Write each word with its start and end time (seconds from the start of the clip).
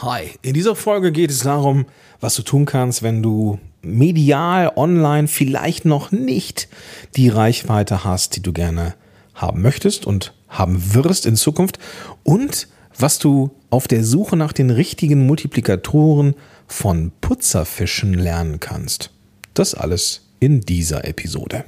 Hi, 0.00 0.30
in 0.42 0.54
dieser 0.54 0.76
Folge 0.76 1.10
geht 1.10 1.32
es 1.32 1.40
darum, 1.40 1.86
was 2.20 2.36
du 2.36 2.42
tun 2.42 2.66
kannst, 2.66 3.02
wenn 3.02 3.20
du 3.20 3.58
medial, 3.82 4.70
online 4.76 5.26
vielleicht 5.26 5.84
noch 5.86 6.12
nicht 6.12 6.68
die 7.16 7.28
Reichweite 7.28 8.04
hast, 8.04 8.36
die 8.36 8.42
du 8.42 8.52
gerne 8.52 8.94
haben 9.34 9.60
möchtest 9.60 10.06
und 10.06 10.34
haben 10.48 10.94
wirst 10.94 11.26
in 11.26 11.34
Zukunft 11.34 11.80
und 12.22 12.68
was 12.96 13.18
du 13.18 13.50
auf 13.70 13.88
der 13.88 14.04
Suche 14.04 14.36
nach 14.36 14.52
den 14.52 14.70
richtigen 14.70 15.26
Multiplikatoren 15.26 16.36
von 16.68 17.10
Putzerfischen 17.20 18.14
lernen 18.14 18.60
kannst. 18.60 19.10
Das 19.54 19.74
alles 19.74 20.28
in 20.38 20.60
dieser 20.60 21.06
Episode. 21.06 21.64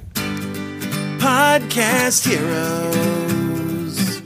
Podcast 1.19 2.27
Heroes. 2.27 4.21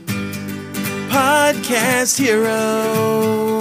Podcast 1.10 2.20
Heroes. 2.20 3.55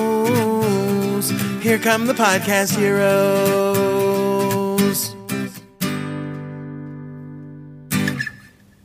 Here 1.66 1.80
come 1.80 2.06
the 2.06 2.14
Podcast 2.14 2.78
Heroes. 2.78 3.16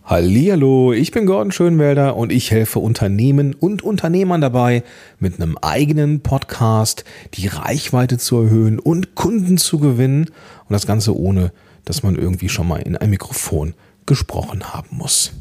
Hallihallo, 0.02 0.94
ich 0.94 1.10
bin 1.10 1.26
Gordon 1.26 1.52
Schönwelder 1.52 2.16
und 2.16 2.32
ich 2.32 2.50
helfe 2.50 2.78
Unternehmen 2.78 3.52
und 3.52 3.82
Unternehmern 3.82 4.40
dabei, 4.40 4.82
mit 5.18 5.34
einem 5.38 5.58
eigenen 5.58 6.22
Podcast 6.22 7.04
die 7.34 7.48
Reichweite 7.48 8.16
zu 8.16 8.38
erhöhen 8.38 8.78
und 8.78 9.14
Kunden 9.14 9.58
zu 9.58 9.78
gewinnen 9.78 10.30
und 10.66 10.70
das 10.70 10.86
Ganze 10.86 11.14
ohne, 11.14 11.52
dass 11.84 12.02
man 12.02 12.16
irgendwie 12.16 12.48
schon 12.48 12.66
mal 12.66 12.80
in 12.80 12.96
ein 12.96 13.10
Mikrofon 13.10 13.74
gesprochen 14.06 14.72
haben 14.72 14.96
muss. 14.96 15.32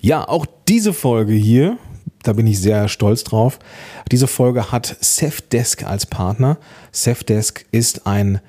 Ja, 0.00 0.28
auch 0.28 0.46
diese 0.68 0.92
Folge 0.92 1.32
hier, 1.32 1.76
da 2.28 2.34
bin 2.34 2.46
ich 2.46 2.60
sehr 2.60 2.88
stolz 2.88 3.24
drauf. 3.24 3.58
Diese 4.12 4.26
Folge 4.26 4.70
hat 4.70 4.96
Safdesk 5.00 5.84
als 5.84 6.04
Partner. 6.04 6.58
Safdesk 6.92 7.64
ist 7.72 8.06
ein 8.06 8.40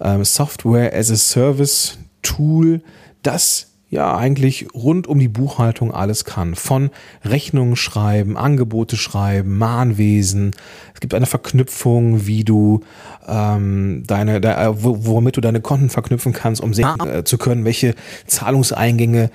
ähm, 0.00 0.24
Software 0.24 0.94
as 0.94 1.10
a 1.10 1.16
Service 1.16 1.98
Tool, 2.22 2.80
das 3.22 3.72
ja 3.90 4.16
eigentlich 4.16 4.68
rund 4.74 5.06
um 5.06 5.18
die 5.18 5.28
Buchhaltung 5.28 5.92
alles 5.92 6.24
kann. 6.24 6.54
Von 6.54 6.90
Rechnungen 7.24 7.76
schreiben, 7.76 8.36
Angebote 8.36 8.96
schreiben, 8.96 9.58
Mahnwesen. 9.58 10.52
Es 10.94 11.00
gibt 11.00 11.14
eine 11.14 11.26
Verknüpfung, 11.26 12.26
wie 12.26 12.44
du 12.44 12.80
ähm, 13.26 14.04
deine, 14.06 14.40
de, 14.40 14.54
womit 14.74 15.36
du 15.36 15.40
deine 15.40 15.60
Konten 15.60 15.90
verknüpfen 15.90 16.32
kannst, 16.32 16.60
um 16.60 16.72
sehen 16.72 16.88
äh, 17.00 17.24
zu 17.24 17.38
können, 17.38 17.64
welche 17.64 17.94
Zahlungseingänge 18.26 19.30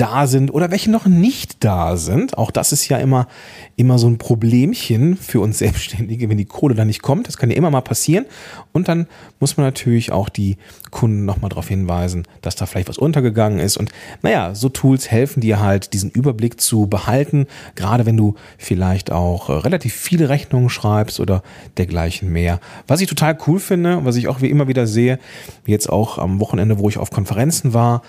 da 0.00 0.26
sind 0.26 0.52
oder 0.52 0.70
welche 0.70 0.90
noch 0.90 1.06
nicht 1.06 1.62
da 1.62 1.96
sind. 1.98 2.38
Auch 2.38 2.50
das 2.50 2.72
ist 2.72 2.88
ja 2.88 2.96
immer, 2.96 3.28
immer 3.76 3.98
so 3.98 4.06
ein 4.08 4.16
Problemchen 4.16 5.16
für 5.16 5.40
uns 5.40 5.58
Selbstständige, 5.58 6.30
wenn 6.30 6.38
die 6.38 6.46
Kohle 6.46 6.74
da 6.74 6.86
nicht 6.86 7.02
kommt. 7.02 7.28
Das 7.28 7.36
kann 7.36 7.50
ja 7.50 7.56
immer 7.56 7.70
mal 7.70 7.82
passieren. 7.82 8.24
Und 8.72 8.88
dann 8.88 9.06
muss 9.40 9.58
man 9.58 9.66
natürlich 9.66 10.10
auch 10.10 10.30
die 10.30 10.56
Kunden 10.90 11.26
nochmal 11.26 11.50
darauf 11.50 11.68
hinweisen, 11.68 12.26
dass 12.40 12.56
da 12.56 12.64
vielleicht 12.64 12.88
was 12.88 12.96
untergegangen 12.96 13.58
ist. 13.58 13.76
Und 13.76 13.90
naja, 14.22 14.54
so 14.54 14.70
Tools 14.70 15.10
helfen 15.10 15.42
dir 15.42 15.60
halt, 15.60 15.92
diesen 15.92 16.10
Überblick 16.10 16.60
zu 16.60 16.86
behalten. 16.86 17.46
Gerade 17.74 18.06
wenn 18.06 18.16
du 18.16 18.36
vielleicht 18.56 19.12
auch 19.12 19.50
äh, 19.50 19.52
relativ 19.52 19.94
viele 19.94 20.30
Rechnungen 20.30 20.70
schreibst 20.70 21.20
oder 21.20 21.42
dergleichen 21.76 22.32
mehr. 22.32 22.60
Was 22.86 23.02
ich 23.02 23.08
total 23.08 23.36
cool 23.46 23.60
finde, 23.60 24.02
was 24.04 24.16
ich 24.16 24.28
auch 24.28 24.40
wie 24.40 24.48
immer 24.48 24.66
wieder 24.66 24.86
sehe, 24.86 25.18
jetzt 25.66 25.90
auch 25.90 26.16
am 26.16 26.40
Wochenende, 26.40 26.78
wo 26.78 26.88
ich 26.88 26.96
auf 26.96 27.10
Konferenzen 27.10 27.74
war, 27.74 28.02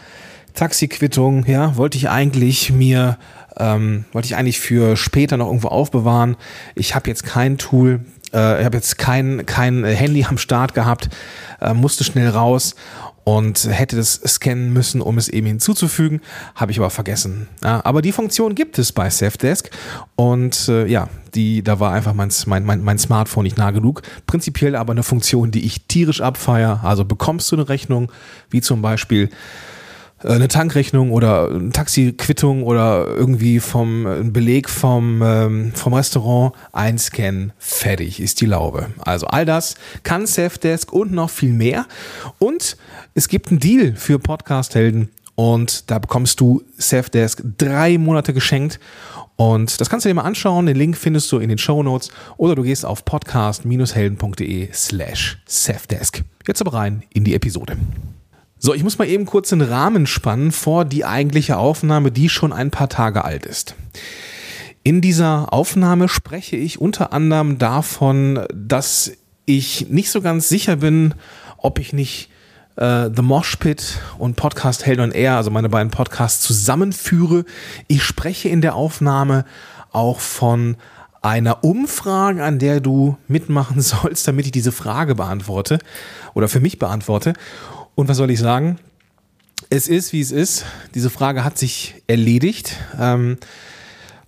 Taxiquittung, 0.53 1.45
ja, 1.45 1.75
wollte 1.77 1.97
ich 1.97 2.09
eigentlich 2.09 2.71
mir, 2.71 3.17
ähm, 3.57 4.05
wollte 4.11 4.27
ich 4.27 4.35
eigentlich 4.35 4.59
für 4.59 4.97
später 4.97 5.37
noch 5.37 5.47
irgendwo 5.47 5.69
aufbewahren. 5.69 6.35
Ich 6.75 6.95
habe 6.95 7.09
jetzt 7.09 7.23
kein 7.25 7.57
Tool, 7.57 8.01
äh, 8.33 8.59
ich 8.59 8.65
habe 8.65 8.77
jetzt 8.77 8.97
kein, 8.97 9.45
kein 9.45 9.83
Handy 9.83 10.25
am 10.25 10.37
Start 10.37 10.73
gehabt, 10.73 11.09
äh, 11.61 11.73
musste 11.73 12.03
schnell 12.03 12.29
raus 12.29 12.75
und 13.23 13.67
hätte 13.69 13.95
das 13.95 14.15
scannen 14.25 14.73
müssen, 14.73 15.01
um 15.01 15.17
es 15.17 15.29
eben 15.29 15.47
hinzuzufügen, 15.47 16.21
habe 16.55 16.71
ich 16.71 16.79
aber 16.79 16.89
vergessen. 16.89 17.47
Ja, 17.63 17.81
aber 17.85 18.01
die 18.01 18.11
Funktion 18.11 18.55
gibt 18.55 18.79
es 18.79 18.91
bei 18.91 19.09
Safdesk 19.09 19.69
und 20.15 20.67
äh, 20.67 20.87
ja, 20.87 21.07
die, 21.35 21.63
da 21.63 21.79
war 21.79 21.93
einfach 21.93 22.13
mein, 22.13 22.31
mein, 22.47 22.83
mein 22.83 22.97
Smartphone 22.97 23.43
nicht 23.43 23.57
nah 23.57 23.71
genug. 23.71 24.01
Prinzipiell 24.25 24.75
aber 24.75 24.91
eine 24.91 25.03
Funktion, 25.03 25.51
die 25.51 25.65
ich 25.65 25.85
tierisch 25.87 26.21
abfeier. 26.21 26.81
Also 26.83 27.05
bekommst 27.05 27.51
du 27.51 27.57
eine 27.57 27.69
Rechnung, 27.69 28.11
wie 28.49 28.61
zum 28.61 28.81
Beispiel 28.81 29.29
eine 30.23 30.47
Tankrechnung 30.47 31.11
oder 31.11 31.49
eine 31.49 31.71
Taxiquittung 31.71 32.63
oder 32.63 33.07
irgendwie 33.07 33.59
vom 33.59 34.05
ein 34.05 34.33
Beleg 34.33 34.69
vom, 34.69 35.21
ähm, 35.23 35.71
vom 35.73 35.93
Restaurant 35.93 36.53
einscannen, 36.71 37.53
fertig 37.57 38.19
ist 38.19 38.41
die 38.41 38.45
Laube. 38.45 38.87
Also 38.99 39.27
all 39.27 39.45
das 39.45 39.75
kann 40.03 40.27
Safdesk 40.27 40.93
und 40.93 41.11
noch 41.11 41.29
viel 41.29 41.53
mehr. 41.53 41.85
Und 42.39 42.77
es 43.13 43.27
gibt 43.27 43.49
einen 43.49 43.59
Deal 43.59 43.95
für 43.95 44.19
Podcast-Helden 44.19 45.09
und 45.35 45.89
da 45.89 45.99
bekommst 45.99 46.39
du 46.39 46.61
Safdesk 46.77 47.41
drei 47.57 47.97
Monate 47.97 48.33
geschenkt. 48.33 48.79
Und 49.35 49.81
das 49.81 49.89
kannst 49.89 50.05
du 50.05 50.09
dir 50.09 50.13
mal 50.13 50.21
anschauen. 50.21 50.67
Den 50.67 50.77
Link 50.77 50.95
findest 50.95 51.31
du 51.31 51.39
in 51.39 51.49
den 51.49 51.57
Show 51.57 51.81
Notes 51.81 52.11
oder 52.37 52.53
du 52.53 52.61
gehst 52.61 52.85
auf 52.85 53.05
podcast-helden.de 53.05 54.69
slash 54.71 55.41
Safdesk. 55.47 56.23
Jetzt 56.47 56.61
aber 56.61 56.73
rein 56.73 57.03
in 57.09 57.23
die 57.23 57.33
Episode. 57.33 57.75
So, 58.63 58.75
ich 58.75 58.83
muss 58.83 58.99
mal 58.99 59.07
eben 59.07 59.25
kurz 59.25 59.49
den 59.49 59.61
Rahmen 59.61 60.05
spannen 60.05 60.51
vor 60.51 60.85
die 60.85 61.03
eigentliche 61.03 61.57
Aufnahme, 61.57 62.11
die 62.11 62.29
schon 62.29 62.53
ein 62.53 62.69
paar 62.69 62.89
Tage 62.89 63.25
alt 63.25 63.47
ist. 63.47 63.73
In 64.83 65.01
dieser 65.01 65.51
Aufnahme 65.51 66.07
spreche 66.07 66.57
ich 66.57 66.79
unter 66.79 67.11
anderem 67.11 67.57
davon, 67.57 68.45
dass 68.53 69.13
ich 69.45 69.89
nicht 69.89 70.11
so 70.11 70.21
ganz 70.21 70.47
sicher 70.47 70.75
bin, 70.75 71.15
ob 71.57 71.79
ich 71.79 71.91
nicht 71.91 72.29
äh, 72.75 73.09
The 73.11 73.23
Mosh 73.23 73.55
Pit 73.55 73.99
und 74.19 74.35
Podcast 74.35 74.85
Held 74.85 74.99
on 74.99 75.11
Air, 75.11 75.37
also 75.37 75.49
meine 75.49 75.69
beiden 75.69 75.89
Podcasts, 75.89 76.43
zusammenführe. 76.43 77.45
Ich 77.87 78.03
spreche 78.03 78.49
in 78.49 78.61
der 78.61 78.75
Aufnahme 78.75 79.43
auch 79.91 80.19
von 80.19 80.77
einer 81.23 81.63
Umfrage, 81.63 82.43
an 82.43 82.59
der 82.59 82.79
du 82.79 83.17
mitmachen 83.27 83.81
sollst, 83.81 84.27
damit 84.27 84.45
ich 84.45 84.51
diese 84.51 84.71
Frage 84.71 85.15
beantworte 85.15 85.79
oder 86.35 86.47
für 86.47 86.59
mich 86.59 86.77
beantworte. 86.77 87.33
Und 87.95 88.07
was 88.07 88.17
soll 88.17 88.31
ich 88.31 88.39
sagen? 88.39 88.79
Es 89.69 89.87
ist, 89.87 90.13
wie 90.13 90.21
es 90.21 90.31
ist. 90.31 90.65
Diese 90.95 91.09
Frage 91.09 91.43
hat 91.43 91.57
sich 91.57 91.95
erledigt. 92.07 92.77
Ähm, 92.99 93.37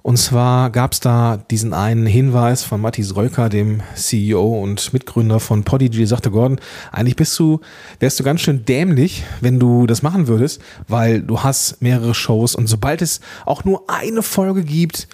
und 0.03 0.17
zwar 0.17 0.69
gab 0.69 0.91
es 0.91 0.99
da 0.99 1.37
diesen 1.49 1.73
einen 1.73 2.05
Hinweis 2.05 2.63
von 2.63 2.81
Matthias 2.81 3.15
Rölker, 3.15 3.47
dem 3.47 3.81
CEO 3.95 4.61
und 4.61 4.91
Mitgründer 4.91 5.39
von 5.39 5.63
Podigy, 5.63 6.05
sagte 6.05 6.29
Gordon, 6.29 6.59
eigentlich 6.91 7.15
bist 7.15 7.39
du, 7.39 7.61
wärst 7.99 8.19
du 8.19 8.25
ganz 8.25 8.41
schön 8.41 8.65
dämlich, 8.65 9.23
wenn 9.39 9.61
du 9.61 9.87
das 9.87 10.01
machen 10.01 10.27
würdest, 10.27 10.61
weil 10.89 11.21
du 11.21 11.39
hast 11.39 11.81
mehrere 11.81 12.13
Shows 12.13 12.53
und 12.53 12.67
sobald 12.67 13.01
es 13.01 13.21
auch 13.45 13.63
nur 13.63 13.89
eine 13.89 14.23
Folge 14.23 14.65
gibt, 14.65 15.07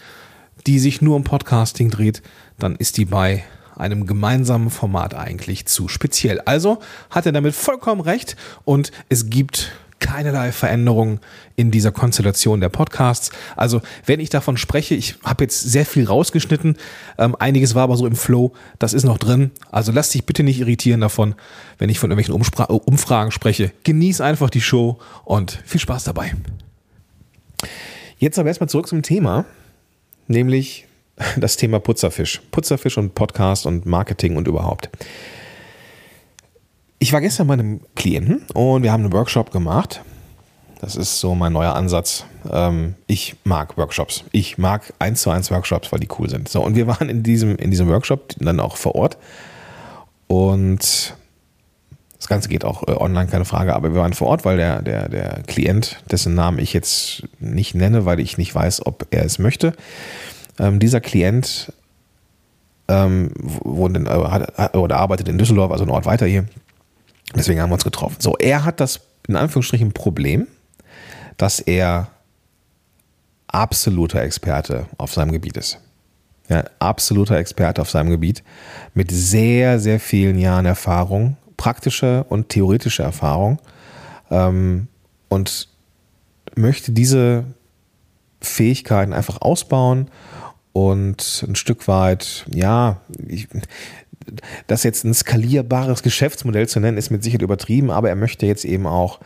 die 0.65 0.79
sich 0.79 1.03
nur 1.03 1.15
um 1.15 1.23
Podcasting 1.23 1.91
dreht, 1.91 2.23
dann 2.57 2.75
ist 2.75 2.97
die 2.97 3.05
bei 3.05 3.43
einem 3.79 4.05
gemeinsamen 4.05 4.69
Format 4.69 5.15
eigentlich 5.15 5.65
zu 5.65 5.87
speziell. 5.87 6.41
Also 6.41 6.79
hat 7.09 7.25
er 7.25 7.31
damit 7.31 7.55
vollkommen 7.55 8.01
recht 8.01 8.35
und 8.65 8.91
es 9.09 9.29
gibt 9.29 9.71
keinerlei 9.99 10.51
Veränderungen 10.51 11.19
in 11.55 11.71
dieser 11.71 11.91
Konstellation 11.91 12.61
der 12.61 12.69
Podcasts. 12.69 13.31
Also 13.55 13.81
wenn 14.05 14.19
ich 14.19 14.29
davon 14.29 14.57
spreche, 14.57 14.95
ich 14.95 15.15
habe 15.23 15.43
jetzt 15.43 15.59
sehr 15.59 15.85
viel 15.85 16.05
rausgeschnitten, 16.05 16.77
ähm, 17.17 17.35
einiges 17.37 17.75
war 17.75 17.83
aber 17.83 17.97
so 17.97 18.07
im 18.07 18.15
Flow, 18.15 18.53
das 18.79 18.93
ist 18.93 19.03
noch 19.03 19.17
drin. 19.17 19.51
Also 19.71 19.91
lass 19.91 20.09
dich 20.09 20.25
bitte 20.25 20.43
nicht 20.43 20.59
irritieren 20.59 21.01
davon, 21.01 21.35
wenn 21.77 21.89
ich 21.89 21.99
von 21.99 22.09
irgendwelchen 22.09 22.33
Umspra 22.33 22.65
Umfragen 22.65 23.31
spreche. 23.31 23.71
Genieß 23.83 24.21
einfach 24.21 24.49
die 24.49 24.61
Show 24.61 24.99
und 25.25 25.59
viel 25.65 25.81
Spaß 25.81 26.05
dabei. 26.05 26.33
Jetzt 28.17 28.39
aber 28.39 28.49
erstmal 28.49 28.69
zurück 28.69 28.87
zum 28.87 29.01
Thema, 29.01 29.45
nämlich 30.27 30.87
das 31.37 31.57
Thema 31.57 31.79
Putzerfisch. 31.79 32.41
Putzerfisch 32.51 32.97
und 32.97 33.15
Podcast 33.15 33.65
und 33.65 33.85
Marketing 33.85 34.37
und 34.37 34.47
überhaupt. 34.47 34.89
Ich 36.99 37.13
war 37.13 37.21
gestern 37.21 37.47
bei 37.47 37.53
einem 37.53 37.81
Klienten 37.95 38.43
und 38.53 38.83
wir 38.83 38.91
haben 38.91 39.03
einen 39.03 39.13
Workshop 39.13 39.51
gemacht. 39.51 40.01
Das 40.81 40.95
ist 40.95 41.19
so 41.19 41.35
mein 41.35 41.53
neuer 41.53 41.75
Ansatz. 41.75 42.25
Ähm, 42.49 42.95
ich 43.07 43.35
mag 43.43 43.77
Workshops. 43.77 44.23
Ich 44.31 44.57
mag 44.57 44.93
eins 44.99 45.21
zu 45.21 45.29
eins 45.29 45.51
Workshops, 45.51 45.91
weil 45.91 45.99
die 45.99 46.07
cool 46.17 46.29
sind. 46.29 46.47
So, 46.47 46.61
und 46.61 46.75
wir 46.75 46.87
waren 46.87 47.09
in 47.09 47.23
diesem, 47.23 47.55
in 47.57 47.69
diesem 47.69 47.89
Workshop 47.89 48.33
dann 48.39 48.59
auch 48.59 48.77
vor 48.77 48.95
Ort. 48.95 49.17
Und 50.27 51.15
das 52.17 52.27
Ganze 52.27 52.49
geht 52.49 52.65
auch 52.65 52.87
äh, 52.87 52.91
online, 52.91 53.27
keine 53.27 53.45
Frage, 53.45 53.75
aber 53.75 53.93
wir 53.93 54.01
waren 54.01 54.13
vor 54.13 54.27
Ort, 54.27 54.45
weil 54.45 54.57
der, 54.57 54.81
der, 54.81 55.09
der 55.09 55.43
Klient, 55.47 56.01
dessen 56.11 56.35
Namen 56.35 56.59
ich 56.59 56.73
jetzt 56.73 57.23
nicht 57.39 57.75
nenne, 57.75 58.05
weil 58.05 58.19
ich 58.19 58.37
nicht 58.37 58.53
weiß, 58.53 58.85
ob 58.85 59.07
er 59.11 59.25
es 59.25 59.39
möchte, 59.39 59.73
ähm, 60.59 60.79
dieser 60.79 61.01
Klient 61.01 61.73
ähm, 62.87 63.31
wohnt 63.35 63.95
in, 63.95 64.05
äh, 64.05 64.09
hat, 64.09 64.75
oder 64.75 64.97
arbeitet 64.97 65.27
in 65.27 65.37
Düsseldorf, 65.37 65.71
also 65.71 65.83
ein 65.83 65.89
Ort 65.89 66.05
weiter 66.05 66.25
hier. 66.25 66.45
Deswegen 67.35 67.61
haben 67.61 67.69
wir 67.69 67.75
uns 67.75 67.83
getroffen. 67.83 68.17
So, 68.19 68.35
er 68.37 68.65
hat 68.65 68.79
das 68.79 69.01
in 69.27 69.35
Anführungsstrichen 69.35 69.91
Problem, 69.91 70.47
dass 71.37 71.59
er 71.59 72.09
absoluter 73.47 74.21
Experte 74.21 74.87
auf 74.97 75.13
seinem 75.13 75.31
Gebiet 75.31 75.57
ist. 75.57 75.79
Ja, 76.49 76.63
absoluter 76.79 77.37
Experte 77.37 77.81
auf 77.81 77.91
seinem 77.91 78.09
Gebiet 78.09 78.43
mit 78.95 79.11
sehr, 79.11 79.79
sehr 79.79 79.99
vielen 79.99 80.39
Jahren 80.39 80.65
Erfahrung, 80.65 81.37
praktische 81.57 82.25
und 82.27 82.49
theoretische 82.49 83.03
Erfahrung 83.03 83.59
ähm, 84.31 84.87
und 85.27 85.67
möchte 86.55 86.91
diese 86.91 87.43
Fähigkeiten 88.41 89.13
einfach 89.13 89.41
ausbauen 89.41 90.09
und 90.73 91.45
ein 91.47 91.55
Stück 91.55 91.87
weit, 91.87 92.45
ja, 92.53 93.01
ich, 93.27 93.47
das 94.67 94.83
jetzt 94.83 95.03
ein 95.03 95.13
skalierbares 95.13 96.03
Geschäftsmodell 96.03 96.67
zu 96.67 96.79
nennen, 96.79 96.97
ist 96.97 97.09
mit 97.09 97.23
Sicherheit 97.23 97.41
übertrieben, 97.41 97.91
aber 97.91 98.09
er 98.09 98.15
möchte 98.15 98.45
jetzt 98.45 98.65
eben 98.65 98.85
auch 98.85 99.19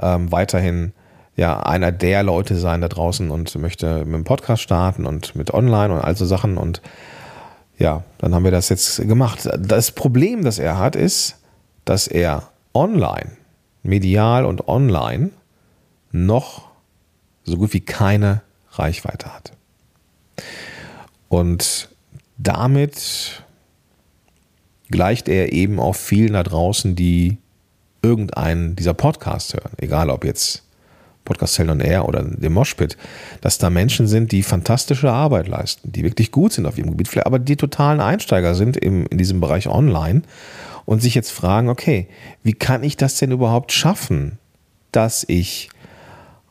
ähm, 0.00 0.32
weiterhin 0.32 0.92
ja 1.36 1.60
einer 1.60 1.92
der 1.92 2.22
Leute 2.22 2.56
sein 2.56 2.80
da 2.80 2.88
draußen 2.88 3.30
und 3.30 3.54
möchte 3.56 4.04
mit 4.04 4.14
dem 4.14 4.24
Podcast 4.24 4.62
starten 4.62 5.06
und 5.06 5.36
mit 5.36 5.52
Online 5.52 5.94
und 5.94 6.00
all 6.00 6.16
so 6.16 6.24
Sachen 6.24 6.56
und 6.56 6.80
ja, 7.78 8.04
dann 8.18 8.34
haben 8.34 8.44
wir 8.44 8.50
das 8.50 8.70
jetzt 8.70 8.96
gemacht. 9.06 9.48
Das 9.58 9.90
Problem, 9.90 10.44
das 10.44 10.58
er 10.58 10.78
hat, 10.78 10.96
ist, 10.96 11.36
dass 11.84 12.06
er 12.06 12.50
online, 12.72 13.32
medial 13.82 14.46
und 14.46 14.66
online 14.66 15.30
noch 16.10 16.68
so 17.44 17.58
gut 17.58 17.74
wie 17.74 17.80
keine 17.80 18.40
Reichweite 18.72 19.32
hat. 19.32 19.55
Und 21.28 21.88
damit 22.38 23.42
gleicht 24.88 25.28
er 25.28 25.52
eben 25.52 25.80
auf 25.80 25.96
vielen 25.96 26.34
da 26.34 26.42
draußen, 26.42 26.94
die 26.94 27.38
irgendeinen 28.02 28.76
dieser 28.76 28.94
Podcasts 28.94 29.54
hören, 29.54 29.72
egal 29.78 30.10
ob 30.10 30.24
jetzt 30.24 30.62
Podcast 31.24 31.54
Cell 31.54 31.68
on 31.68 31.80
Air 31.80 32.08
oder 32.08 32.22
dem 32.22 32.52
Moshpit, 32.52 32.96
dass 33.40 33.58
da 33.58 33.68
Menschen 33.68 34.06
sind, 34.06 34.32
die 34.32 34.42
fantastische 34.42 35.10
Arbeit 35.10 35.48
leisten, 35.48 35.92
die 35.92 36.04
wirklich 36.04 36.30
gut 36.30 36.52
sind 36.52 36.66
auf 36.66 36.78
ihrem 36.78 36.90
Gebiet, 36.90 37.26
aber 37.26 37.38
die 37.38 37.56
totalen 37.56 38.00
Einsteiger 38.00 38.54
sind 38.54 38.76
im, 38.76 39.06
in 39.06 39.18
diesem 39.18 39.40
Bereich 39.40 39.68
online 39.68 40.22
und 40.84 41.02
sich 41.02 41.14
jetzt 41.14 41.32
fragen, 41.32 41.68
okay, 41.68 42.08
wie 42.44 42.54
kann 42.54 42.84
ich 42.84 42.96
das 42.96 43.18
denn 43.18 43.32
überhaupt 43.32 43.72
schaffen, 43.72 44.38
dass 44.92 45.24
ich 45.28 45.68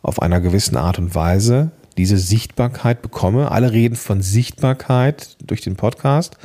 auf 0.04 0.21
einer 0.21 0.42
gewissen 0.42 0.75
Art 0.75 1.00
und 1.00 1.16
Weise 1.16 1.71
diese 1.97 2.18
Sichtbarkeit 2.18 3.01
bekomme. 3.01 3.51
Alle 3.51 3.71
reden 3.71 3.95
von 3.95 4.21
Sichtbarkeit 4.21 5.38
durch 5.45 5.62
den 5.62 5.75
Podcast. 5.75 6.38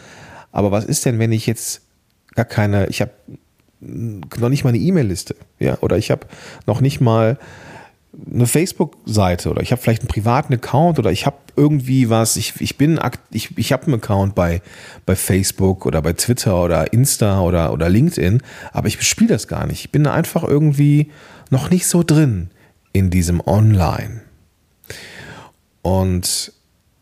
Aber 0.53 0.71
was 0.71 0.85
ist 0.85 1.05
denn, 1.05 1.19
wenn 1.19 1.33
ich 1.33 1.47
jetzt 1.47 1.83
gar 2.35 2.45
keine, 2.45 2.87
ich 2.87 3.01
habe 3.01 3.13
noch 3.81 4.49
nicht 4.49 4.65
mal 4.65 4.71
eine 4.71 4.79
E-Mail-Liste, 4.79 5.37
ja, 5.59 5.79
oder 5.81 5.97
ich 5.97 6.11
habe 6.11 6.27
noch 6.67 6.81
nicht 6.81 7.01
mal 7.01 7.39
eine 8.33 8.47
Facebook-Seite 8.47 9.51
oder 9.51 9.63
ich 9.63 9.73
habe 9.73 9.81
vielleicht 9.81 10.03
einen 10.03 10.09
privaten 10.09 10.53
Account 10.53 10.99
oder 10.99 11.13
ich 11.13 11.27
habe 11.27 11.37
irgendwie 11.57 12.11
was, 12.11 12.37
ich, 12.37 12.61
ich 12.61 12.77
bin, 12.77 12.99
ich, 13.31 13.57
ich 13.57 13.73
habe 13.73 13.85
einen 13.85 13.95
Account 13.95 14.35
bei, 14.35 14.63
bei 15.07 15.15
Facebook 15.15 15.87
oder 15.87 16.03
bei 16.03 16.13
Twitter 16.13 16.63
oder 16.63 16.93
Insta 16.93 17.41
oder, 17.41 17.73
oder 17.73 17.89
LinkedIn, 17.89 18.43
aber 18.73 18.89
ich 18.89 18.99
bespiele 18.99 19.29
das 19.29 19.49
gar 19.49 19.67
nicht. 19.67 19.81
Ich 19.81 19.93
bin 19.93 20.07
einfach 20.07 20.43
irgendwie 20.43 21.11
noch 21.51 21.71
nicht 21.71 21.87
so 21.87 22.03
drin 22.03 22.51
in 22.93 23.11
diesem 23.11 23.41
Online. 23.41 24.23
Und 25.83 26.53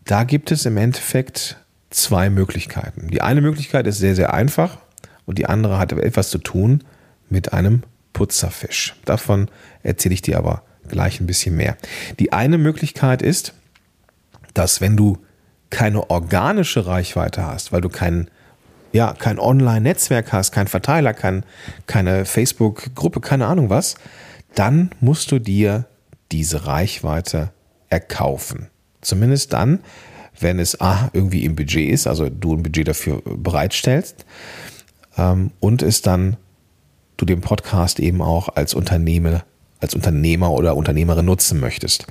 da 0.04 0.24
gibt 0.24 0.50
es 0.50 0.66
im 0.66 0.76
Endeffekt 0.76 1.56
zwei 1.90 2.30
Möglichkeiten. 2.30 3.08
Die 3.08 3.22
eine 3.22 3.40
Möglichkeit 3.40 3.86
ist 3.86 3.98
sehr, 3.98 4.14
sehr 4.14 4.32
einfach 4.34 4.78
und 5.26 5.38
die 5.38 5.46
andere 5.46 5.78
hat 5.78 5.92
etwas 5.92 6.30
zu 6.30 6.38
tun 6.38 6.84
mit 7.28 7.52
einem 7.52 7.82
Putzerfisch. 8.12 8.96
Davon 9.04 9.48
erzähle 9.82 10.14
ich 10.14 10.22
dir 10.22 10.38
aber 10.38 10.62
gleich 10.88 11.20
ein 11.20 11.26
bisschen 11.26 11.56
mehr. 11.56 11.76
Die 12.18 12.32
eine 12.32 12.58
Möglichkeit 12.58 13.22
ist, 13.22 13.52
dass 14.54 14.80
wenn 14.80 14.96
du 14.96 15.18
keine 15.70 16.10
organische 16.10 16.86
Reichweite 16.86 17.46
hast, 17.46 17.72
weil 17.72 17.80
du 17.80 17.88
kein, 17.88 18.30
ja, 18.92 19.12
kein 19.12 19.38
Online-Netzwerk 19.38 20.32
hast, 20.32 20.52
kein 20.52 20.66
Verteiler, 20.66 21.12
kein, 21.12 21.44
keine 21.86 22.24
Facebook-Gruppe, 22.24 23.20
keine 23.20 23.46
Ahnung 23.46 23.68
was, 23.68 23.96
dann 24.54 24.90
musst 25.00 25.30
du 25.30 25.38
dir 25.38 25.84
diese 26.32 26.66
Reichweite 26.66 27.52
erkaufen. 27.88 28.68
Zumindest 29.00 29.52
dann, 29.52 29.80
wenn 30.40 30.58
es 30.58 30.80
A, 30.80 31.10
irgendwie 31.12 31.44
im 31.44 31.56
Budget 31.56 31.90
ist, 31.90 32.06
also 32.06 32.28
du 32.28 32.54
ein 32.54 32.62
Budget 32.62 32.88
dafür 32.88 33.22
bereitstellst 33.24 34.24
ähm, 35.16 35.50
und 35.60 35.82
es 35.82 36.02
dann 36.02 36.36
du 37.16 37.24
den 37.24 37.40
Podcast 37.40 38.00
eben 38.00 38.22
auch 38.22 38.48
als 38.48 38.72
Unternehmer, 38.74 39.44
als 39.80 39.94
Unternehmer 39.94 40.52
oder 40.52 40.76
Unternehmerin 40.76 41.26
nutzen 41.26 41.60
möchtest. 41.60 42.06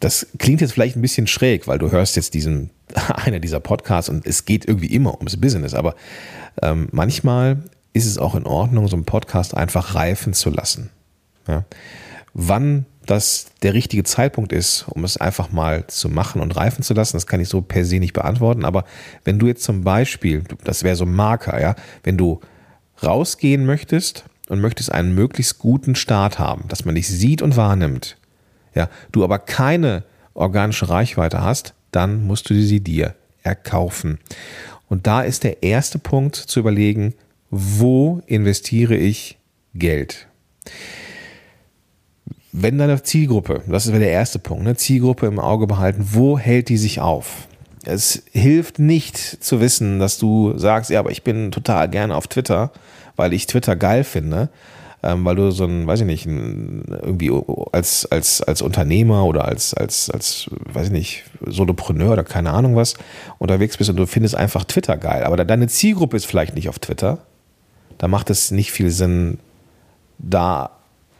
Das 0.00 0.26
klingt 0.38 0.60
jetzt 0.60 0.72
vielleicht 0.72 0.96
ein 0.96 1.02
bisschen 1.02 1.26
schräg, 1.26 1.68
weil 1.68 1.78
du 1.78 1.90
hörst 1.90 2.16
jetzt 2.16 2.34
diesen, 2.34 2.70
einer 3.14 3.40
dieser 3.40 3.60
Podcasts 3.60 4.10
und 4.10 4.26
es 4.26 4.44
geht 4.44 4.66
irgendwie 4.66 4.92
immer 4.92 5.14
ums 5.14 5.40
Business, 5.40 5.74
aber 5.74 5.94
ähm, 6.60 6.88
manchmal 6.92 7.62
ist 7.94 8.06
es 8.06 8.18
auch 8.18 8.34
in 8.34 8.46
Ordnung, 8.46 8.88
so 8.88 8.96
einen 8.96 9.04
Podcast 9.04 9.56
einfach 9.56 9.94
reifen 9.94 10.32
zu 10.32 10.50
lassen. 10.50 10.90
Ja. 11.46 11.64
Wann 12.34 12.86
das 13.06 13.46
der 13.62 13.74
richtige 13.74 14.04
Zeitpunkt 14.04 14.52
ist, 14.52 14.86
um 14.88 15.04
es 15.04 15.16
einfach 15.16 15.50
mal 15.50 15.86
zu 15.86 16.08
machen 16.08 16.40
und 16.40 16.56
reifen 16.56 16.82
zu 16.82 16.94
lassen, 16.94 17.16
das 17.16 17.26
kann 17.26 17.40
ich 17.40 17.48
so 17.48 17.60
per 17.60 17.84
se 17.84 17.98
nicht 17.98 18.12
beantworten. 18.12 18.64
Aber 18.64 18.84
wenn 19.24 19.38
du 19.38 19.46
jetzt 19.46 19.64
zum 19.64 19.82
Beispiel, 19.82 20.44
das 20.64 20.84
wäre 20.84 20.96
so 20.96 21.04
ein 21.04 21.14
Marker, 21.14 21.60
ja, 21.60 21.74
wenn 22.04 22.16
du 22.16 22.40
rausgehen 23.02 23.66
möchtest 23.66 24.24
und 24.48 24.60
möchtest 24.60 24.92
einen 24.92 25.14
möglichst 25.14 25.58
guten 25.58 25.94
Start 25.94 26.38
haben, 26.38 26.64
dass 26.68 26.84
man 26.84 26.94
dich 26.94 27.08
sieht 27.08 27.42
und 27.42 27.56
wahrnimmt, 27.56 28.16
ja, 28.74 28.88
du 29.10 29.24
aber 29.24 29.38
keine 29.38 30.04
organische 30.34 30.88
Reichweite 30.88 31.42
hast, 31.42 31.74
dann 31.90 32.26
musst 32.26 32.48
du 32.48 32.54
sie 32.54 32.80
dir 32.80 33.14
erkaufen. 33.42 34.18
Und 34.88 35.06
da 35.06 35.22
ist 35.22 35.44
der 35.44 35.62
erste 35.62 35.98
Punkt 35.98 36.36
zu 36.36 36.60
überlegen, 36.60 37.14
wo 37.50 38.22
investiere 38.26 38.96
ich 38.96 39.38
Geld? 39.74 40.28
Wenn 42.52 42.76
deine 42.76 43.02
Zielgruppe, 43.02 43.62
das 43.66 43.88
wäre 43.88 43.98
der 43.98 44.10
erste 44.10 44.38
Punkt, 44.38 44.64
ne, 44.64 44.76
Zielgruppe 44.76 45.26
im 45.26 45.38
Auge 45.38 45.66
behalten, 45.66 46.06
wo 46.12 46.38
hält 46.38 46.68
die 46.68 46.76
sich 46.76 47.00
auf? 47.00 47.48
Es 47.84 48.22
hilft 48.30 48.78
nicht 48.78 49.16
zu 49.16 49.60
wissen, 49.60 49.98
dass 49.98 50.18
du 50.18 50.56
sagst, 50.56 50.90
ja, 50.90 51.00
aber 51.00 51.10
ich 51.10 51.24
bin 51.24 51.50
total 51.50 51.88
gerne 51.88 52.14
auf 52.14 52.28
Twitter, 52.28 52.70
weil 53.16 53.32
ich 53.32 53.46
Twitter 53.46 53.74
geil 53.74 54.04
finde, 54.04 54.50
ähm, 55.02 55.24
weil 55.24 55.34
du 55.34 55.50
so 55.50 55.64
ein, 55.64 55.86
weiß 55.86 56.00
ich 56.00 56.06
nicht, 56.06 56.26
ein, 56.26 56.84
irgendwie 56.88 57.32
als, 57.72 58.06
als, 58.06 58.42
als 58.42 58.62
Unternehmer 58.62 59.24
oder 59.24 59.46
als, 59.46 59.74
als, 59.74 60.10
als, 60.10 60.50
weiß 60.72 60.88
ich 60.88 60.92
nicht, 60.92 61.24
Solopreneur 61.44 62.12
oder 62.12 62.24
keine 62.24 62.50
Ahnung 62.50 62.76
was 62.76 62.94
unterwegs 63.38 63.78
bist 63.78 63.90
und 63.90 63.96
du 63.96 64.06
findest 64.06 64.36
einfach 64.36 64.64
Twitter 64.64 64.98
geil, 64.98 65.24
aber 65.24 65.42
deine 65.44 65.68
Zielgruppe 65.68 66.18
ist 66.18 66.26
vielleicht 66.26 66.54
nicht 66.54 66.68
auf 66.68 66.78
Twitter, 66.78 67.18
da 67.96 68.08
macht 68.08 68.30
es 68.30 68.50
nicht 68.50 68.72
viel 68.72 68.90
Sinn, 68.90 69.38
da 70.18 70.70